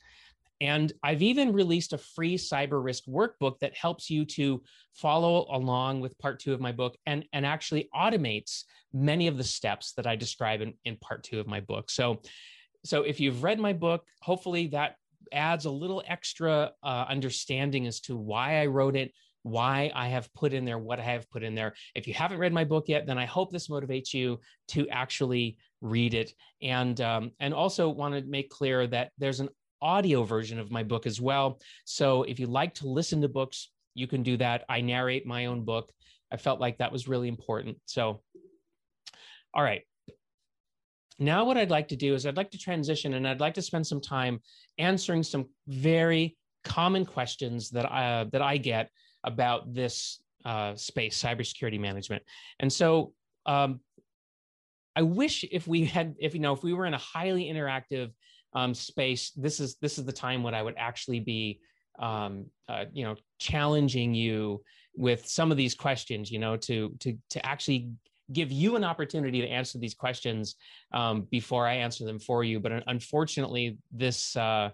[0.62, 4.64] And I've even released a free cyber risk workbook that helps you to
[4.94, 8.64] follow along with part two of my book and, and actually automates
[8.94, 11.90] many of the steps that I describe in, in part two of my book.
[11.90, 12.22] So,
[12.86, 14.96] so if you've read my book, hopefully that
[15.34, 19.12] adds a little extra uh, understanding as to why I wrote it,
[19.46, 21.76] why I have put in there what I have put in there.
[21.94, 25.60] If you haven't read my book yet, then I hope this motivates you to actually
[25.82, 26.34] read it.
[26.64, 29.50] And um, and also want to make clear that there's an
[29.84, 31.60] audio version of my book as well.
[31.86, 34.66] So if you like to listen to books, you can do that.
[34.68, 35.92] I narrate my own book.
[36.32, 37.78] I felt like that was really important.
[37.86, 38.24] So,
[39.54, 39.84] all right.
[41.20, 43.62] Now, what I'd like to do is I'd like to transition and I'd like to
[43.62, 44.42] spend some time
[44.80, 48.90] answering some very common questions that I, that I get
[49.26, 52.24] about this uh, space, cybersecurity management.
[52.60, 53.14] And so
[53.46, 53.82] um,
[54.96, 58.12] I wish if we had, if you know, if we were in a highly interactive
[58.54, 61.60] um, space, this is this is the time when I would actually be,
[62.00, 64.62] um, uh, you know, challenging you
[64.96, 66.32] with some of these questions.
[66.32, 67.90] You know, to to to actually
[68.32, 70.56] give you an opportunity to answer these questions
[70.94, 72.60] um, before I answer them for you.
[72.60, 74.70] But unfortunately, this uh,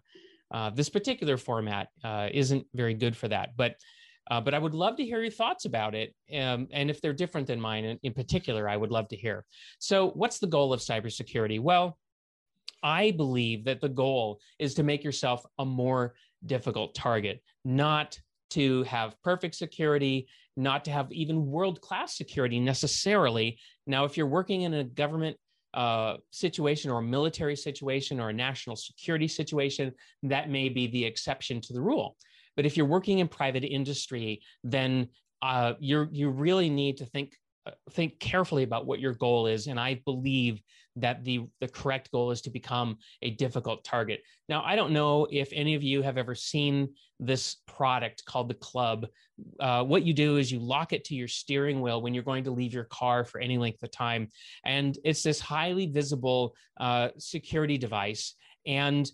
[0.53, 3.57] uh, this particular format uh, isn't very good for that.
[3.57, 3.75] But
[4.31, 6.15] uh, but I would love to hear your thoughts about it.
[6.33, 9.45] Um, and if they're different than mine in, in particular, I would love to hear.
[9.77, 11.59] So, what's the goal of cybersecurity?
[11.59, 11.97] Well,
[12.81, 16.13] I believe that the goal is to make yourself a more
[16.45, 18.17] difficult target, not
[18.51, 23.59] to have perfect security, not to have even world class security necessarily.
[23.85, 25.35] Now, if you're working in a government
[25.73, 29.91] uh, situation or a military situation or a national security situation,
[30.23, 32.15] that may be the exception to the rule.
[32.55, 35.07] But if you're working in private industry, then
[35.41, 37.35] uh, you you really need to think
[37.65, 39.67] uh, think carefully about what your goal is.
[39.67, 40.61] And i believe
[40.95, 44.21] that the the correct goal is to become a difficult target.
[44.49, 48.55] Now i don't know if any of you have ever seen this product called the
[48.55, 49.07] club.
[49.59, 52.43] Uh, what you do is you lock it to your steering wheel when you're going
[52.43, 54.27] to leave your car for any length of time.
[54.65, 58.35] And it's this highly visible uh, security device.
[58.65, 59.09] And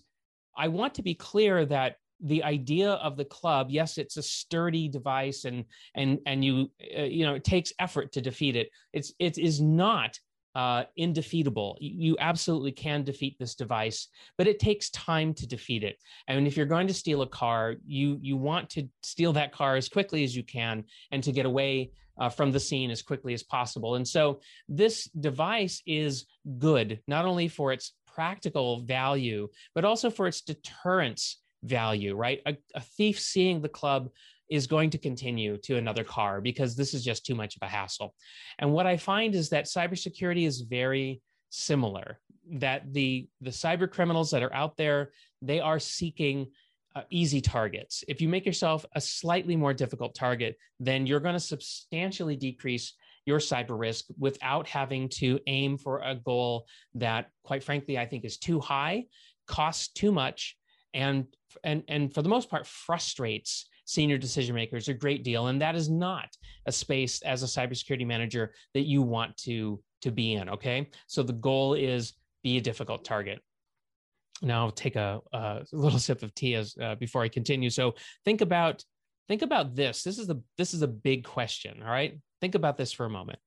[0.56, 4.88] i want to be clear that the idea of the club yes it's a sturdy
[4.88, 9.12] device and and and you uh, you know it takes effort to defeat it it's
[9.18, 10.18] it is not
[10.54, 11.76] uh, indefeatable.
[11.80, 16.02] You absolutely can defeat this device, but it takes time to defeat it.
[16.26, 19.76] And if you're going to steal a car, you you want to steal that car
[19.76, 23.34] as quickly as you can and to get away uh, from the scene as quickly
[23.34, 23.94] as possible.
[23.94, 26.26] And so this device is
[26.58, 32.40] good not only for its practical value, but also for its deterrence value, right?
[32.46, 34.10] A, a, thief seeing the club
[34.48, 37.68] is going to continue to another car because this is just too much of a
[37.68, 38.14] hassle.
[38.58, 44.30] And what I find is that cybersecurity is very similar that the the cyber criminals
[44.30, 46.46] that are out there they are seeking
[46.96, 51.34] uh, easy targets if you make yourself a slightly more difficult target then you're going
[51.34, 52.94] to substantially decrease
[53.26, 58.24] your cyber risk without having to aim for a goal that quite frankly i think
[58.24, 59.04] is too high
[59.46, 60.57] costs too much
[60.94, 61.26] and
[61.64, 65.74] and and for the most part frustrates senior decision makers a great deal and that
[65.74, 66.28] is not
[66.66, 71.22] a space as a cybersecurity manager that you want to to be in okay so
[71.22, 73.40] the goal is be a difficult target
[74.42, 77.70] now I'll take a, a little sip of tea as uh, before I continue.
[77.70, 78.84] So think about
[79.26, 80.02] think about this.
[80.02, 81.82] This is the this is a big question.
[81.82, 83.38] All right, think about this for a moment.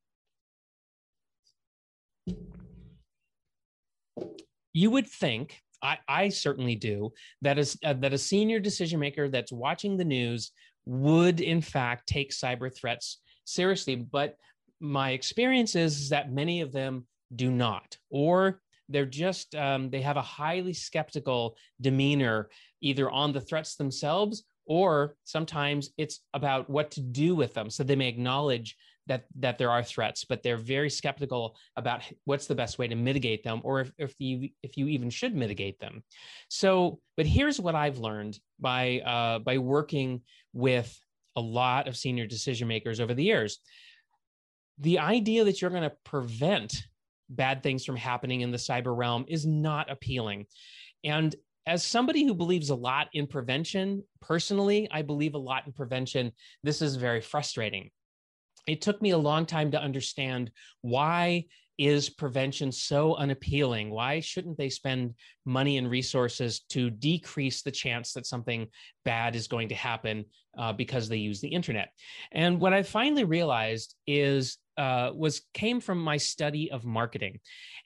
[4.73, 9.29] You would think I, I certainly do, that is uh, that a senior decision maker
[9.29, 10.51] that's watching the news
[10.85, 13.95] would in fact take cyber threats seriously.
[13.95, 14.37] But
[14.79, 20.17] my experience is that many of them do not, or they're just um, they have
[20.17, 22.49] a highly skeptical demeanor
[22.81, 27.83] either on the threats themselves or sometimes it's about what to do with them so
[27.83, 28.75] they may acknowledge
[29.07, 32.95] that that there are threats, but they're very skeptical about what's the best way to
[32.95, 36.03] mitigate them, or if if you if you even should mitigate them.
[36.49, 40.21] So, but here's what I've learned by uh, by working
[40.53, 40.97] with
[41.35, 43.59] a lot of senior decision makers over the years.
[44.79, 46.73] The idea that you're going to prevent
[47.29, 50.47] bad things from happening in the cyber realm is not appealing.
[51.03, 51.33] And
[51.65, 56.31] as somebody who believes a lot in prevention, personally, I believe a lot in prevention.
[56.63, 57.91] This is very frustrating
[58.67, 61.45] it took me a long time to understand why
[61.77, 63.89] is prevention so unappealing?
[63.89, 68.67] Why shouldn't they spend money and resources to decrease the chance that something
[69.03, 70.25] bad is going to happen
[70.57, 71.89] uh, because they use the internet?
[72.31, 77.39] And what i finally realized is uh, was came from my study of marketing.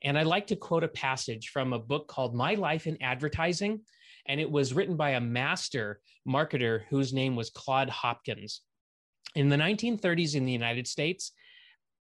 [0.03, 3.81] And i like to quote a passage from a book called my life in advertising
[4.27, 8.61] and it was written by a master marketer whose name was claude hopkins
[9.35, 11.31] in the 1930s in the United States,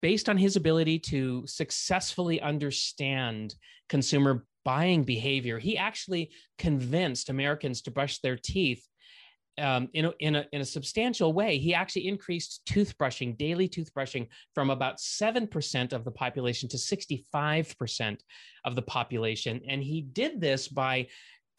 [0.02, 3.54] based on his ability to successfully understand
[3.88, 8.86] consumer buying behavior, he actually convinced Americans to brush their teeth
[9.58, 11.58] um, in, a, in, a, in a substantial way.
[11.58, 18.18] He actually increased toothbrushing, daily toothbrushing, from about 7% of the population to 65%
[18.64, 19.60] of the population.
[19.68, 21.08] And he did this by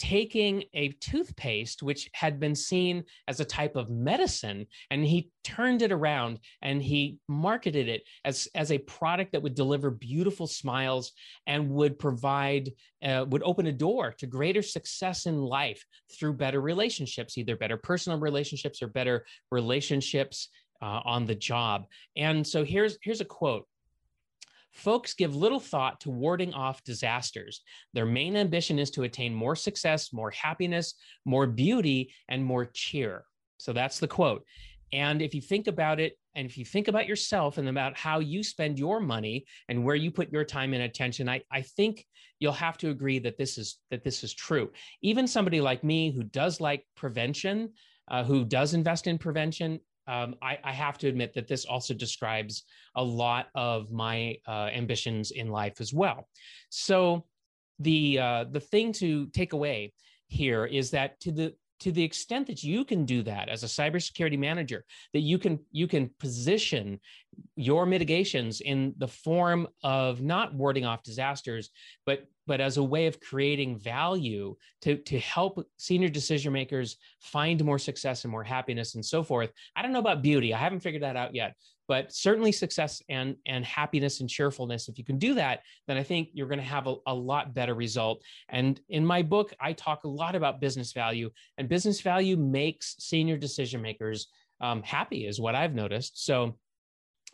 [0.02, 5.84] taking a toothpaste which had been seen as a type of medicine and he turned
[5.84, 11.12] it around and he marketed it as, as a product that would deliver beautiful smiles
[11.46, 12.72] and would provide
[13.04, 17.78] uh, would open a door to greater success in life through better relationships either better
[17.78, 20.50] personal relationships or better relationships
[20.82, 21.86] uh, on the job.
[22.16, 23.68] And so here's here's a quote
[24.72, 27.62] Folks give little thought to warding off disasters.
[27.94, 33.26] Their main ambition is to attain more success, more happiness, more beauty, and more cheer.
[33.58, 34.46] So that's the quote.
[34.94, 38.20] And if you think about it, and if you think about yourself and about how
[38.20, 42.06] you spend your money and where you put your time and attention, I, I think
[42.40, 44.72] you'll have to agree that this is that this is true.
[45.02, 47.74] Even somebody like me who does like prevention,
[48.10, 49.80] uh, who does invest in prevention,
[50.12, 52.64] um, I, I, have to admit that this also describes
[52.96, 56.28] a lot of my uh, ambitions in life as well.
[56.70, 57.26] So
[57.80, 59.94] the uh, the thing to take away
[60.28, 63.68] here is that to the to the extent that you can do that as a
[63.68, 64.84] cybersecurity manager,
[65.14, 67.00] that you can you can position
[67.56, 71.70] your mitigations in the form of not warding off disasters,
[72.06, 77.64] but but as a way of creating value to, to help senior decision makers find
[77.64, 79.54] more success and more happiness and so forth.
[79.74, 80.54] I don't know about beauty.
[80.54, 81.56] I haven't figured that out yet.
[81.88, 86.04] but certainly success and and happiness and cheerfulness if you can do that then i
[86.10, 88.18] think you're going to have a, a lot better result
[88.50, 92.96] and in my book i talk a lot about business value and business value makes
[93.00, 94.20] senior decision makers
[94.68, 96.36] um, happy is what i've noticed so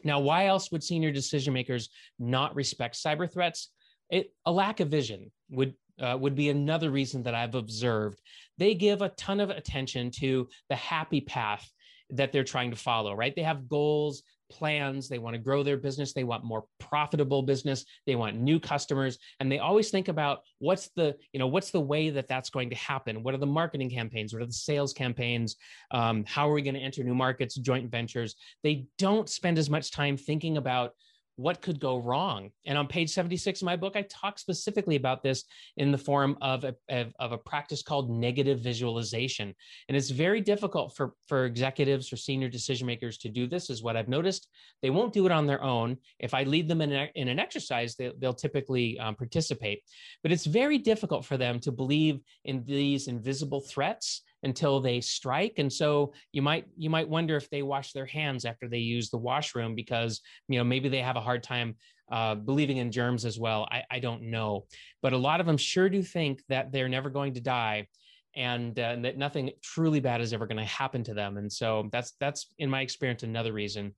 [0.04, 3.70] now why else would senior decision makers not respect cyber threats
[4.10, 8.22] it, a lack of vision would uh, would be another reason that I've observed.
[8.58, 11.68] They give a ton of attention to the happy path
[12.12, 13.36] that they're trying to follow, right?
[13.36, 17.86] They have goals, plans, they want to grow their business, they want more profitable business,
[18.06, 21.80] they want new customers, and they always think about what's the, you know, what's the
[21.80, 23.24] way that that's going to happen?
[23.24, 24.34] What are the marketing campaigns?
[24.34, 25.58] What are the sales campaigns?
[25.92, 28.36] Um, how are we going to enter new markets, joint ventures?
[28.64, 30.94] They don't spend as much time thinking about
[31.38, 32.50] what could go wrong.
[32.66, 35.46] And on page 76 of my book i talk specifically about this
[35.78, 36.76] in the form of a,
[37.20, 39.54] of a practice called negative visualization.
[39.88, 43.82] And it's very difficult for for executives or senior decision makers to do this is
[43.82, 44.48] what i've noticed.
[44.82, 45.98] They won't do it on their own.
[46.20, 49.84] If i lead them in, a, in an exercise they, will typically um, participate.
[50.24, 55.56] But it's very difficult for them to believe in these invisible threats until they strike.
[55.58, 59.10] And so you might you might wonder if they wash their hands after they use
[59.10, 61.76] the washroom because you know maybe they have a hard time
[62.12, 63.68] uh, believing in germs as well.
[63.72, 64.66] I, I don't know.
[65.02, 67.88] But a lot of them sure do think that they're never going to die
[68.36, 71.38] and, uh, that nothing truly bad is ever going to happen to them.
[71.38, 73.94] And so that's that's in my experience another reason.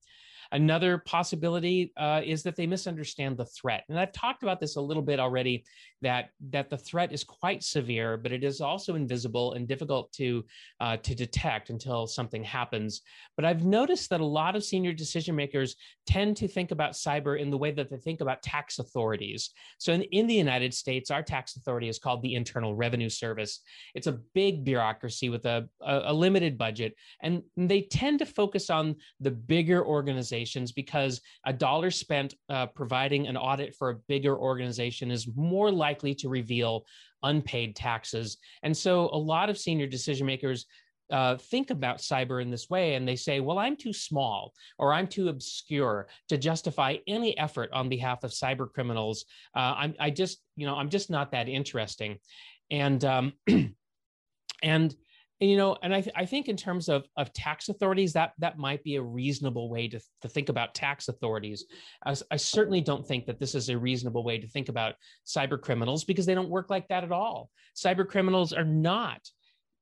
[0.51, 3.83] Another possibility uh, is that they misunderstand the threat.
[3.87, 5.63] And I've talked about this a little bit already
[6.02, 10.45] that, that the threat is quite severe, but it is also invisible and difficult to,
[10.80, 13.02] uh, to detect until something happens.
[13.36, 15.76] But I've noticed that a lot of senior decision makers
[16.08, 19.52] tend to think about cyber in the way that they think about tax authorities.
[19.78, 23.62] So in, in the United States, our tax authority is called the Internal Revenue Service.
[23.93, 28.70] It's a big bureaucracy with a, a, a limited budget, and they tend to focus
[28.70, 34.38] on the bigger organizations because a dollar spent uh, providing an audit for a bigger
[34.38, 36.85] organization is more likely to reveal
[37.23, 38.37] unpaid taxes.
[38.63, 40.65] And so a lot of senior decision makers
[41.11, 44.93] uh, think about cyber in this way and they say, well, I'm too small or
[44.93, 49.25] I'm too obscure to justify any effort on behalf of cyber criminals.
[49.55, 52.19] Uh, I'm, I just, you know, I'm just not that interesting.
[52.69, 53.33] And, um,
[54.63, 54.95] and
[55.41, 58.33] and, you know and I, th- I think in terms of, of tax authorities that
[58.39, 61.65] that might be a reasonable way to, to think about tax authorities.
[62.05, 65.59] I, I certainly don't think that this is a reasonable way to think about cyber
[65.59, 67.49] criminals because they don't work like that at all.
[67.75, 69.21] Cyber criminals are not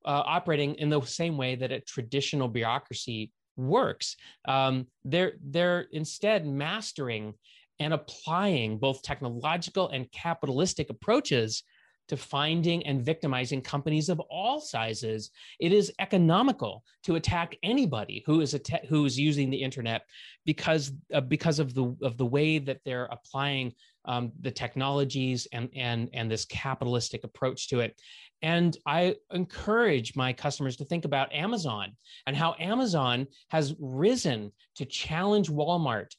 [0.04, 4.16] uh, operating in the same way that a traditional bureaucracy works.
[4.46, 7.34] Um, they're they're instead mastering
[7.80, 11.62] and applying both technological and capitalistic approaches
[12.08, 15.30] to finding and victimizing companies of all sizes.
[15.60, 20.02] It is economical to attack anybody who is te- who is using the internet
[20.44, 23.72] because uh, because of the of the way that they're applying
[24.06, 28.00] um, the technologies and and and this capitalistic approach to it.
[28.40, 31.96] And I encourage my customers to think about Amazon
[32.26, 36.14] and how Amazon has risen to challenge Walmart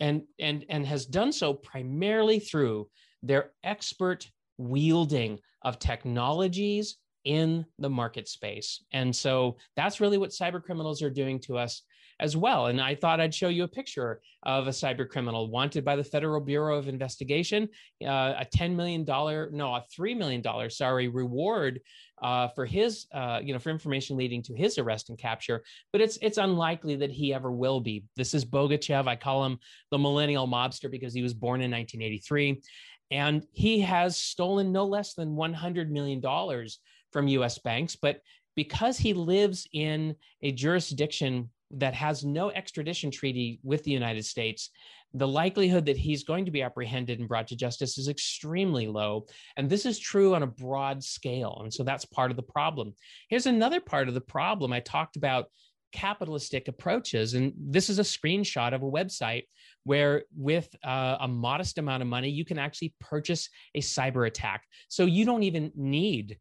[0.00, 2.88] and and and has done so primarily through
[3.22, 8.84] their expert wielding of technologies in the market space.
[8.92, 11.82] And so that's really what cyber criminals are doing to us
[12.20, 12.66] as well.
[12.66, 16.04] And I thought I'd show you a picture of a cyber criminal wanted by the
[16.04, 17.68] Federal Bureau of Investigation,
[18.04, 21.80] uh, a $10 million, no, a $3 million, sorry, reward
[22.22, 25.62] uh, for his, uh, you know, for information leading to his arrest and capture.
[25.92, 28.04] But it's it's unlikely that he ever will be.
[28.16, 29.08] This is Bogachev.
[29.08, 29.58] I call him
[29.90, 32.62] the millennial mobster because he was born in 1983.
[33.14, 36.20] And he has stolen no less than $100 million
[37.12, 37.94] from US banks.
[37.94, 38.20] But
[38.56, 44.70] because he lives in a jurisdiction that has no extradition treaty with the United States,
[45.12, 49.26] the likelihood that he's going to be apprehended and brought to justice is extremely low.
[49.56, 51.60] And this is true on a broad scale.
[51.62, 52.94] And so that's part of the problem.
[53.28, 54.72] Here's another part of the problem.
[54.72, 55.46] I talked about
[55.94, 57.34] capitalistic approaches.
[57.34, 59.44] And this is a screenshot of a website
[59.84, 64.60] where, with uh, a modest amount of money, you can actually purchase a cyber attack.
[64.88, 66.38] So you don't even need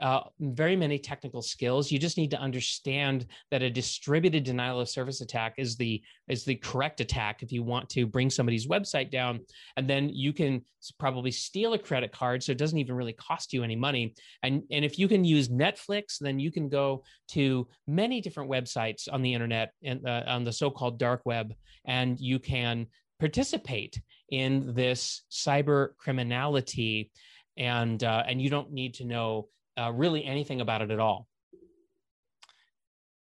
[0.00, 1.90] uh, very many technical skills.
[1.90, 6.44] You just need to understand that a distributed denial of service attack is the is
[6.44, 9.40] the correct attack if you want to bring somebody's website down,
[9.76, 10.62] and then you can
[10.98, 14.14] probably steal a credit card, so it doesn't even really cost you any money.
[14.42, 19.08] And and if you can use Netflix, then you can go to many different websites
[19.10, 21.54] on the internet and uh, on the so-called dark web,
[21.86, 22.86] and you can
[23.18, 27.10] participate in this cyber criminality
[27.56, 29.48] and uh, and you don't need to know
[29.78, 31.26] uh, really anything about it at all.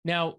[0.04, 0.36] Now,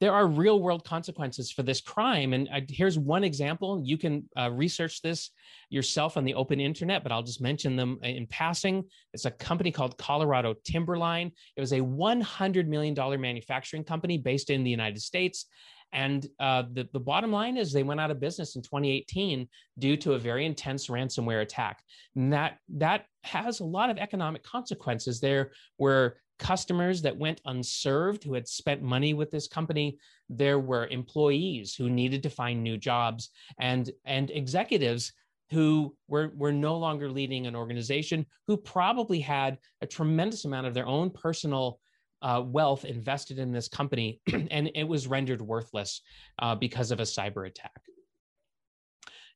[0.00, 2.34] there are real world consequences for this crime.
[2.34, 3.80] And I, here's one example.
[3.82, 5.30] You can uh, research this
[5.70, 8.84] yourself on the open internet, but I'll just mention them in passing.
[9.14, 11.32] It's a company called Colorado Timberline.
[11.56, 15.46] It was a $100 million manufacturing company based in the United States.
[15.92, 19.96] And uh, the, the bottom line is they went out of business in 2018 due
[19.98, 21.82] to a very intense ransomware attack.
[22.14, 25.20] And that, that has a lot of economic consequences.
[25.20, 29.98] There were customers that went unserved who had spent money with this company.
[30.28, 35.12] There were employees who needed to find new jobs and, and executives
[35.50, 40.74] who were, were no longer leading an organization who probably had a tremendous amount of
[40.74, 41.78] their own personal
[42.22, 46.02] uh, wealth invested in this company, and it was rendered worthless
[46.38, 47.80] uh, because of a cyber attack.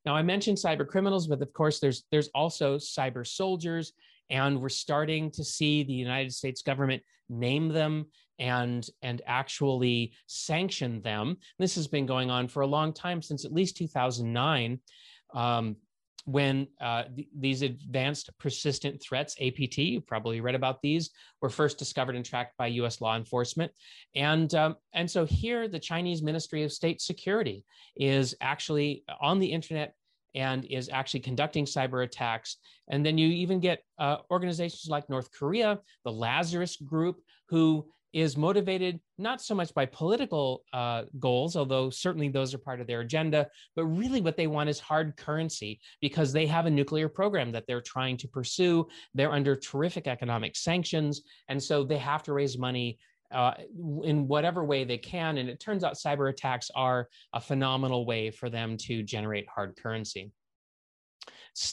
[0.07, 3.93] Now, I mentioned cyber criminals, but of course, there's there's also cyber soldiers,
[4.31, 8.07] and we're starting to see the United States government name them
[8.39, 11.37] and and actually sanction them.
[11.59, 14.81] This has been going on for a long time, since at least 2009.
[15.35, 15.77] Um,
[16.27, 21.11] when uh, th- these advanced persistent threats, APT, you probably read about these,
[21.41, 23.01] were first discovered and tracked by U.S.
[23.01, 23.73] law enforcement,
[24.15, 27.65] and um, and so here the Chinese Ministry of State Security
[27.97, 29.95] is actually on the internet
[30.35, 32.57] and is actually conducting cyber attacks.
[32.89, 38.37] And then you even get uh, organizations like North Korea, the Lazarus Group, who is
[38.37, 43.01] motivated not so much by political uh, goals, although certainly those are part of their
[43.01, 43.47] agenda,
[43.77, 47.67] but really what they want is hard currency because they have a nuclear program that
[47.67, 48.87] they're trying to pursue.
[49.15, 51.23] They're under terrific economic sanctions.
[51.49, 52.99] And so they have to raise money
[53.33, 53.55] uh,
[54.03, 55.39] in whatever way they can.
[55.39, 59.77] And it turns out cyber attacks are a phenomenal way for them to generate hard
[59.81, 60.33] currency.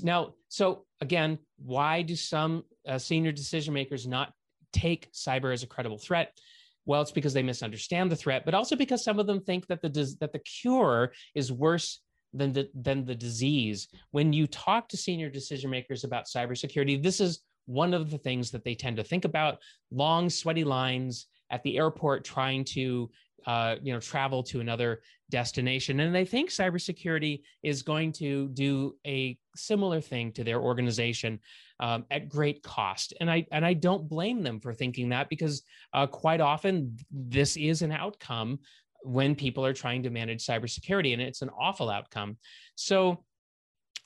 [0.02, 4.34] Now, so again, why do some uh, senior decision makers not
[4.74, 6.38] take cyber as a credible threat?
[6.86, 9.82] Well, it's because they misunderstand the threat, but also because some of them think that
[9.82, 9.90] the
[10.22, 12.02] that the cure is worse
[12.34, 13.88] than the than the disease.
[14.12, 18.52] When you talk to senior decision makers about cybersecurity, this is one of the things
[18.52, 19.58] that they tend to think about:
[19.92, 23.10] long, sweaty lines at the airport trying to
[23.46, 28.96] uh, you know travel to another destination and they think cybersecurity is going to do
[29.06, 31.40] a similar thing to their organization
[31.80, 33.14] um, at great cost.
[33.20, 35.64] And I and I don't blame them for thinking that because
[35.94, 38.60] uh, quite often this is an outcome
[39.04, 42.38] when people are trying to manage cybersecurity, and it's an awful outcome.
[42.76, 43.24] So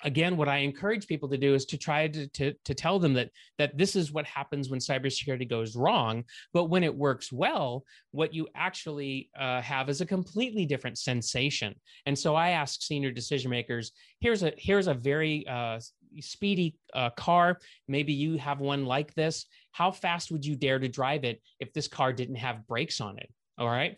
[0.03, 3.13] again, what I encourage people to do is to try to, to, to, tell them
[3.13, 6.24] that, that this is what happens when cybersecurity goes wrong.
[6.53, 11.76] But when it works well, what you actually uh, have is a completely different sensation.
[12.05, 15.80] And so I ask senior decision makers, here's a, here's a very uh,
[16.20, 17.59] speedy uh, car.
[17.88, 19.45] Maybe you have one like this.
[19.72, 23.18] How fast would you dare to drive it if this car didn't have brakes on
[23.18, 23.30] it?
[23.57, 23.97] All right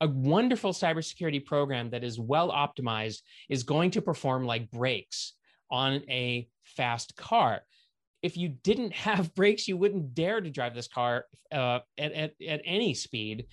[0.00, 5.32] a wonderful cybersecurity program that is well optimized is going to perform like brakes
[5.70, 7.62] on a fast car.
[8.22, 12.32] If you didn't have brakes, you wouldn't dare to drive this car uh, at, at,
[12.46, 13.46] at any speed.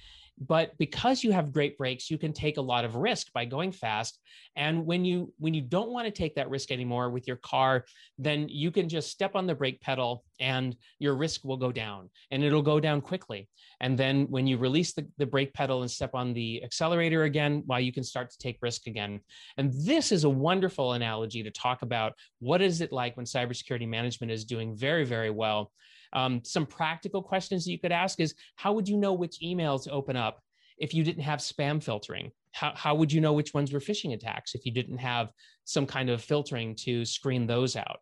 [0.47, 3.71] But because you have great brakes, you can take a lot of risk by going
[3.71, 4.17] fast.
[4.55, 7.85] And when you when you don't want to take that risk anymore with your car,
[8.17, 12.09] then you can just step on the brake pedal and your risk will go down
[12.31, 13.47] and it'll go down quickly.
[13.81, 17.63] And then when you release the, the brake pedal and step on the accelerator again,
[17.67, 19.19] well, you can start to take risk again.
[19.57, 23.87] And this is a wonderful analogy to talk about what is it like when cybersecurity
[23.87, 25.71] management is doing very, very well.
[26.13, 29.83] Um, some practical questions that you could ask is how would you know which emails
[29.83, 30.41] to open up
[30.77, 32.31] if you didn't have spam filtering?
[32.53, 35.31] How, how would you know which ones were phishing attacks if you didn't have
[35.63, 37.99] some kind of filtering to screen those out?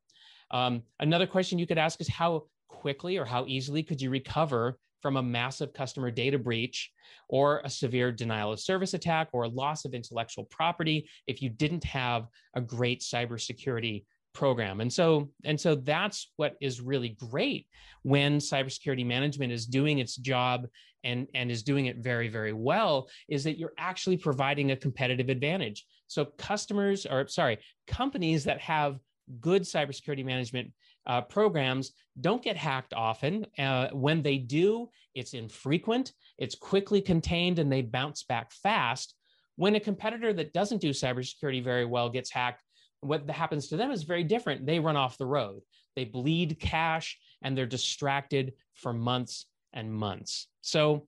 [0.52, 4.78] Um, another question you could ask is how quickly or how easily could you recover
[5.02, 6.92] from a massive customer data breach
[7.28, 11.50] or a severe denial of service attack or a loss of intellectual property if you
[11.50, 14.04] didn't have a great cybersecurity
[14.34, 14.82] program.
[14.82, 17.68] And so and so that's what is really great
[18.04, 20.68] when cybersecurity management is doing its job
[21.04, 25.30] and and is doing it very very well is that you're actually providing a competitive
[25.30, 25.86] advantage.
[26.08, 29.00] So customers or sorry, companies that have
[29.40, 30.72] good cybersecurity management
[31.06, 33.46] uh, programs don't get hacked often.
[33.58, 39.16] Uh, when they do, it's infrequent, it's quickly contained, and they bounce back fast.
[39.56, 42.64] When a competitor that doesn't do cybersecurity very well gets hacked,
[43.02, 44.66] what happens to them is very different.
[44.66, 45.62] They run off the road,
[45.96, 50.48] they bleed cash, and they're distracted for months and months.
[50.62, 51.08] So,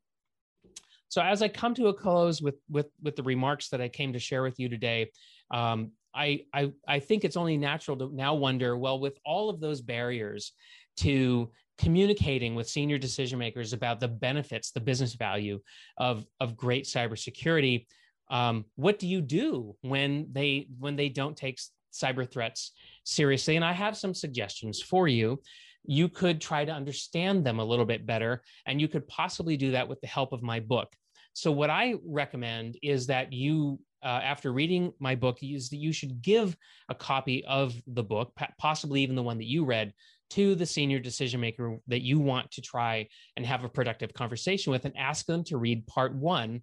[1.10, 4.14] so as I come to a close with with with the remarks that I came
[4.14, 5.12] to share with you today,
[5.52, 9.60] um, I, I I think it's only natural to now wonder, well, with all of
[9.60, 10.54] those barriers
[10.98, 15.60] to communicating with senior decision makers about the benefits, the business value
[15.98, 17.88] of, of great cybersecurity.
[18.30, 21.60] Um, what do you do when they when they don't take
[21.92, 22.72] cyber threats
[23.04, 23.56] seriously?
[23.56, 25.42] And I have some suggestions for you.
[25.84, 29.72] You could try to understand them a little bit better, and you could possibly do
[29.72, 30.94] that with the help of my book.
[31.34, 35.94] So, what I recommend is that you, uh, after reading my book, is that you
[35.94, 36.56] should give
[36.90, 39.94] a copy of the book, possibly even the one that you read,
[40.32, 44.72] to the senior decision maker that you want to try and have a productive conversation
[44.72, 46.62] with and ask them to read part one.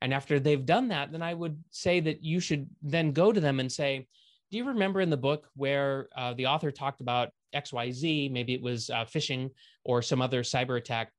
[0.00, 3.40] And after they've done that, then I would say that you should then go to
[3.40, 4.06] them and say,
[4.50, 8.30] Do you remember in the book where uh, the author talked about XYZ?
[8.32, 9.50] Maybe it was uh, phishing
[9.84, 11.12] or some other cyber attack.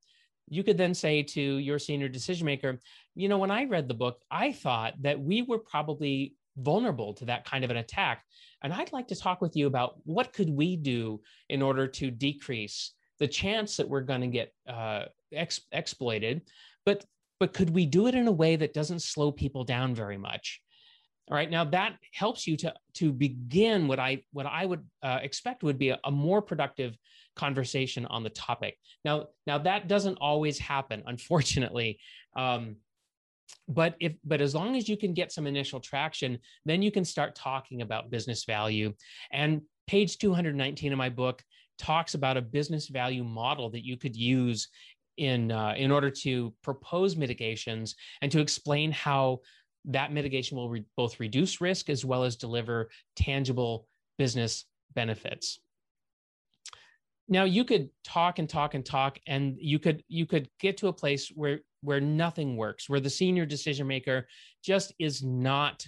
[0.48, 2.78] You could then say to your senior decision maker,
[3.14, 7.24] You know, when I read the book, I thought that we were probably vulnerable to
[7.24, 8.22] that kind of an attack
[8.62, 12.10] and I'd like to talk with you about what could we do in order to
[12.10, 16.42] decrease the chance that we're going to get uh, ex- exploited,
[16.86, 17.04] but
[17.40, 20.61] but could we do it in a way that doesn't slow people down very much?
[21.32, 25.18] All right, now that helps you to to begin what I what I would uh,
[25.22, 26.94] expect would be a, a more productive
[27.36, 28.76] conversation on the topic.
[29.02, 31.98] Now, now that doesn't always happen, unfortunately.
[32.36, 32.76] Um,
[33.66, 37.04] but if but as long as you can get some initial traction then you can
[37.04, 38.92] start talking about business value
[39.30, 41.42] and page 219 of my book
[41.78, 44.68] talks about a business value model that you could use
[45.18, 49.40] in uh, in order to propose mitigations and to explain how
[49.86, 53.86] that mitigation will re- both reduce risk as well as deliver tangible
[54.18, 54.64] business
[54.94, 55.60] benefits.
[57.28, 60.88] Now you could talk and talk and talk and you could you could get to
[60.88, 64.28] a place where where nothing works where the senior decision maker
[64.62, 65.86] just is not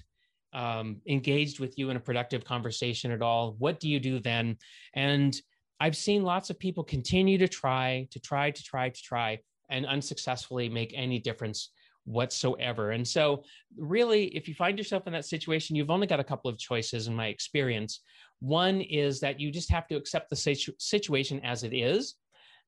[0.53, 3.57] um, engaged with you in a productive conversation at all.
[3.59, 4.57] What do you do then?
[4.95, 5.35] And
[5.81, 9.39] i've seen lots of people continue to try to try to try to try
[9.71, 11.71] and unsuccessfully make any difference
[12.05, 13.43] whatsoever and so
[13.77, 17.07] really if you find yourself in that situation you've only got a couple of choices
[17.07, 18.01] in my experience
[18.45, 22.17] one is that you just have to accept the situ- situation as it is,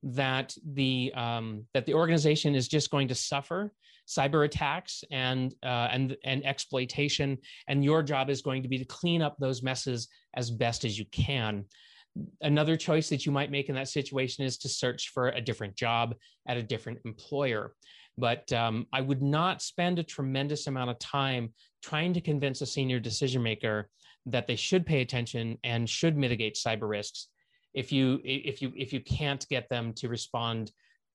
[0.02, 3.72] that the um, that the organization is just going to suffer
[4.06, 7.36] cyber attacks and uh, and and exploitation,
[7.68, 10.98] and your job is going to be to clean up those messes as best as
[10.98, 11.64] you can.
[12.40, 15.76] Another choice that you might make in that situation is to search for a different
[15.76, 16.14] job
[16.48, 17.74] at a different employer.
[18.18, 21.52] But um, I would not spend a tremendous amount of time
[21.82, 23.90] trying to convince a senior decision maker
[24.26, 27.28] that they should pay attention and should mitigate cyber risks
[27.74, 30.72] if you if you if you can't get them to respond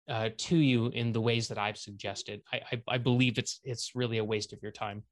[0.09, 2.41] uh, to you in the ways that I've suggested.
[2.53, 5.03] I, I, I believe it's it's really a waste of your time.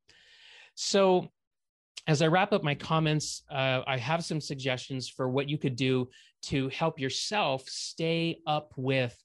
[0.75, 1.29] So
[2.07, 5.75] as I wrap up my comments, uh, I have some suggestions for what you could
[5.75, 6.09] do
[6.43, 9.15] to help yourself stay up with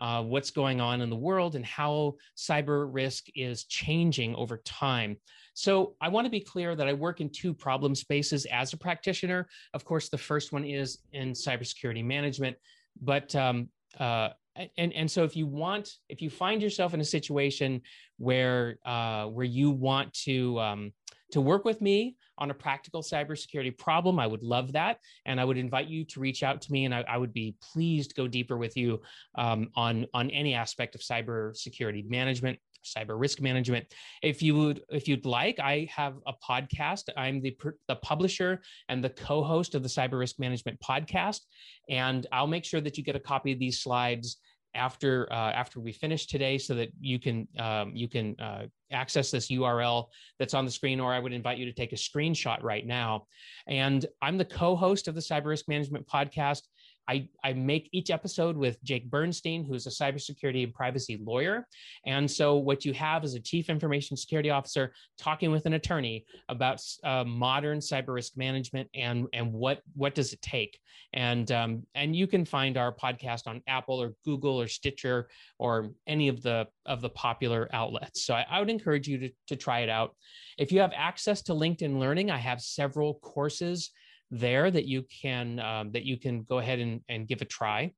[0.00, 5.16] uh, what's going on in the world and how cyber risk is changing over time.
[5.54, 8.76] So I want to be clear that I work in two problem spaces as a
[8.76, 9.48] practitioner.
[9.74, 12.56] Of course, the first one is in cybersecurity management,
[13.00, 13.68] but um,
[13.98, 14.30] uh,
[14.76, 17.80] and and so if you want, if you find yourself in a situation
[18.18, 20.92] where uh, where you want to um,
[21.32, 24.98] to work with me on a practical cybersecurity problem, I would love that.
[25.26, 27.56] And I would invite you to reach out to me, and I, I would be
[27.72, 29.00] pleased to go deeper with you
[29.36, 33.86] um, on, on any aspect of cybersecurity management cyber risk management.
[34.22, 37.04] If you would, if you'd like, I have a podcast.
[37.16, 41.40] I'm the the publisher and the co-host of the Cyber Risk Management podcast,
[41.88, 44.38] and I'll make sure that you get a copy of these slides
[44.74, 49.30] after uh, after we finish today, so that you can um, you can uh, access
[49.30, 50.06] this URL
[50.38, 53.26] that's on the screen, or I would invite you to take a screenshot right now.
[53.66, 56.62] And I'm the co-host of the Cyber Risk Management podcast.
[57.08, 61.66] I, I make each episode with Jake Bernstein, who's a cybersecurity and privacy lawyer.
[62.06, 66.26] And so, what you have is a chief information security officer talking with an attorney
[66.48, 70.78] about uh, modern cyber risk management and, and what, what does it take.
[71.14, 75.28] And, um, and you can find our podcast on Apple or Google or Stitcher
[75.58, 78.26] or any of the, of the popular outlets.
[78.26, 80.14] So, I, I would encourage you to, to try it out.
[80.58, 83.92] If you have access to LinkedIn Learning, I have several courses
[84.30, 87.92] there that you can um, that you can go ahead and, and give a try.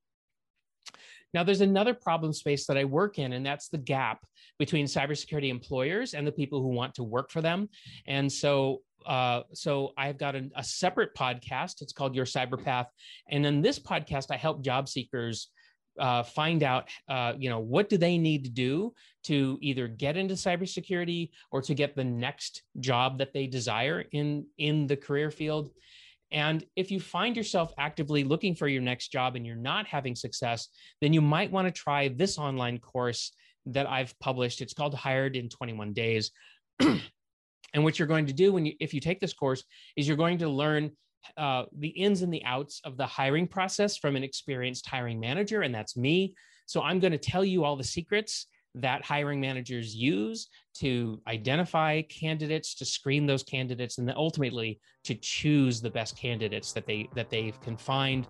[1.32, 4.26] Now, there's another problem space that I work in, and that's the gap
[4.58, 7.68] between cybersecurity employers and the people who want to work for them.
[8.08, 11.82] And so, uh, so I've got a, a separate podcast.
[11.82, 12.88] It's called Your Cyber Path,
[13.28, 15.50] and in this podcast, I help job seekers
[15.98, 20.16] uh, find out, uh, you know, what do they need to do to either get
[20.16, 25.30] into cybersecurity or to get the next job that they desire in in the career
[25.30, 25.70] field
[26.32, 30.14] And if you find yourself actively looking for your next job and you're not having
[30.14, 30.68] success,
[31.00, 33.32] then you might want to try this online course
[33.66, 34.60] that I've published.
[34.60, 36.30] It's called Hired in 21 Days.
[36.80, 39.64] and what you're going to do when you, if you take this course,
[39.96, 40.90] is you're going to learn
[41.36, 45.62] uh, the ins and the outs of the hiring process from an experienced hiring manager,
[45.62, 46.34] and that's me.
[46.66, 52.02] So I'm going to tell you all the secrets that hiring managers use to identify
[52.02, 57.08] candidates, to screen those candidates, and then ultimately to choose the best candidates that they
[57.14, 58.28] that they can find.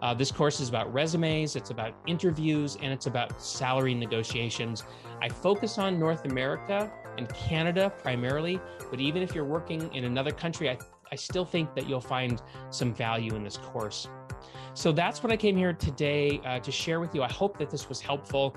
[0.00, 4.84] Uh, this course is about resumes, it's about interviews, and it's about salary negotiations.
[5.20, 8.60] I focus on North America and Canada primarily,
[8.90, 10.78] but even if you're working in another country, I,
[11.10, 14.08] I still think that you'll find some value in this course.
[14.74, 17.24] So that's what I came here today uh, to share with you.
[17.24, 18.56] I hope that this was helpful.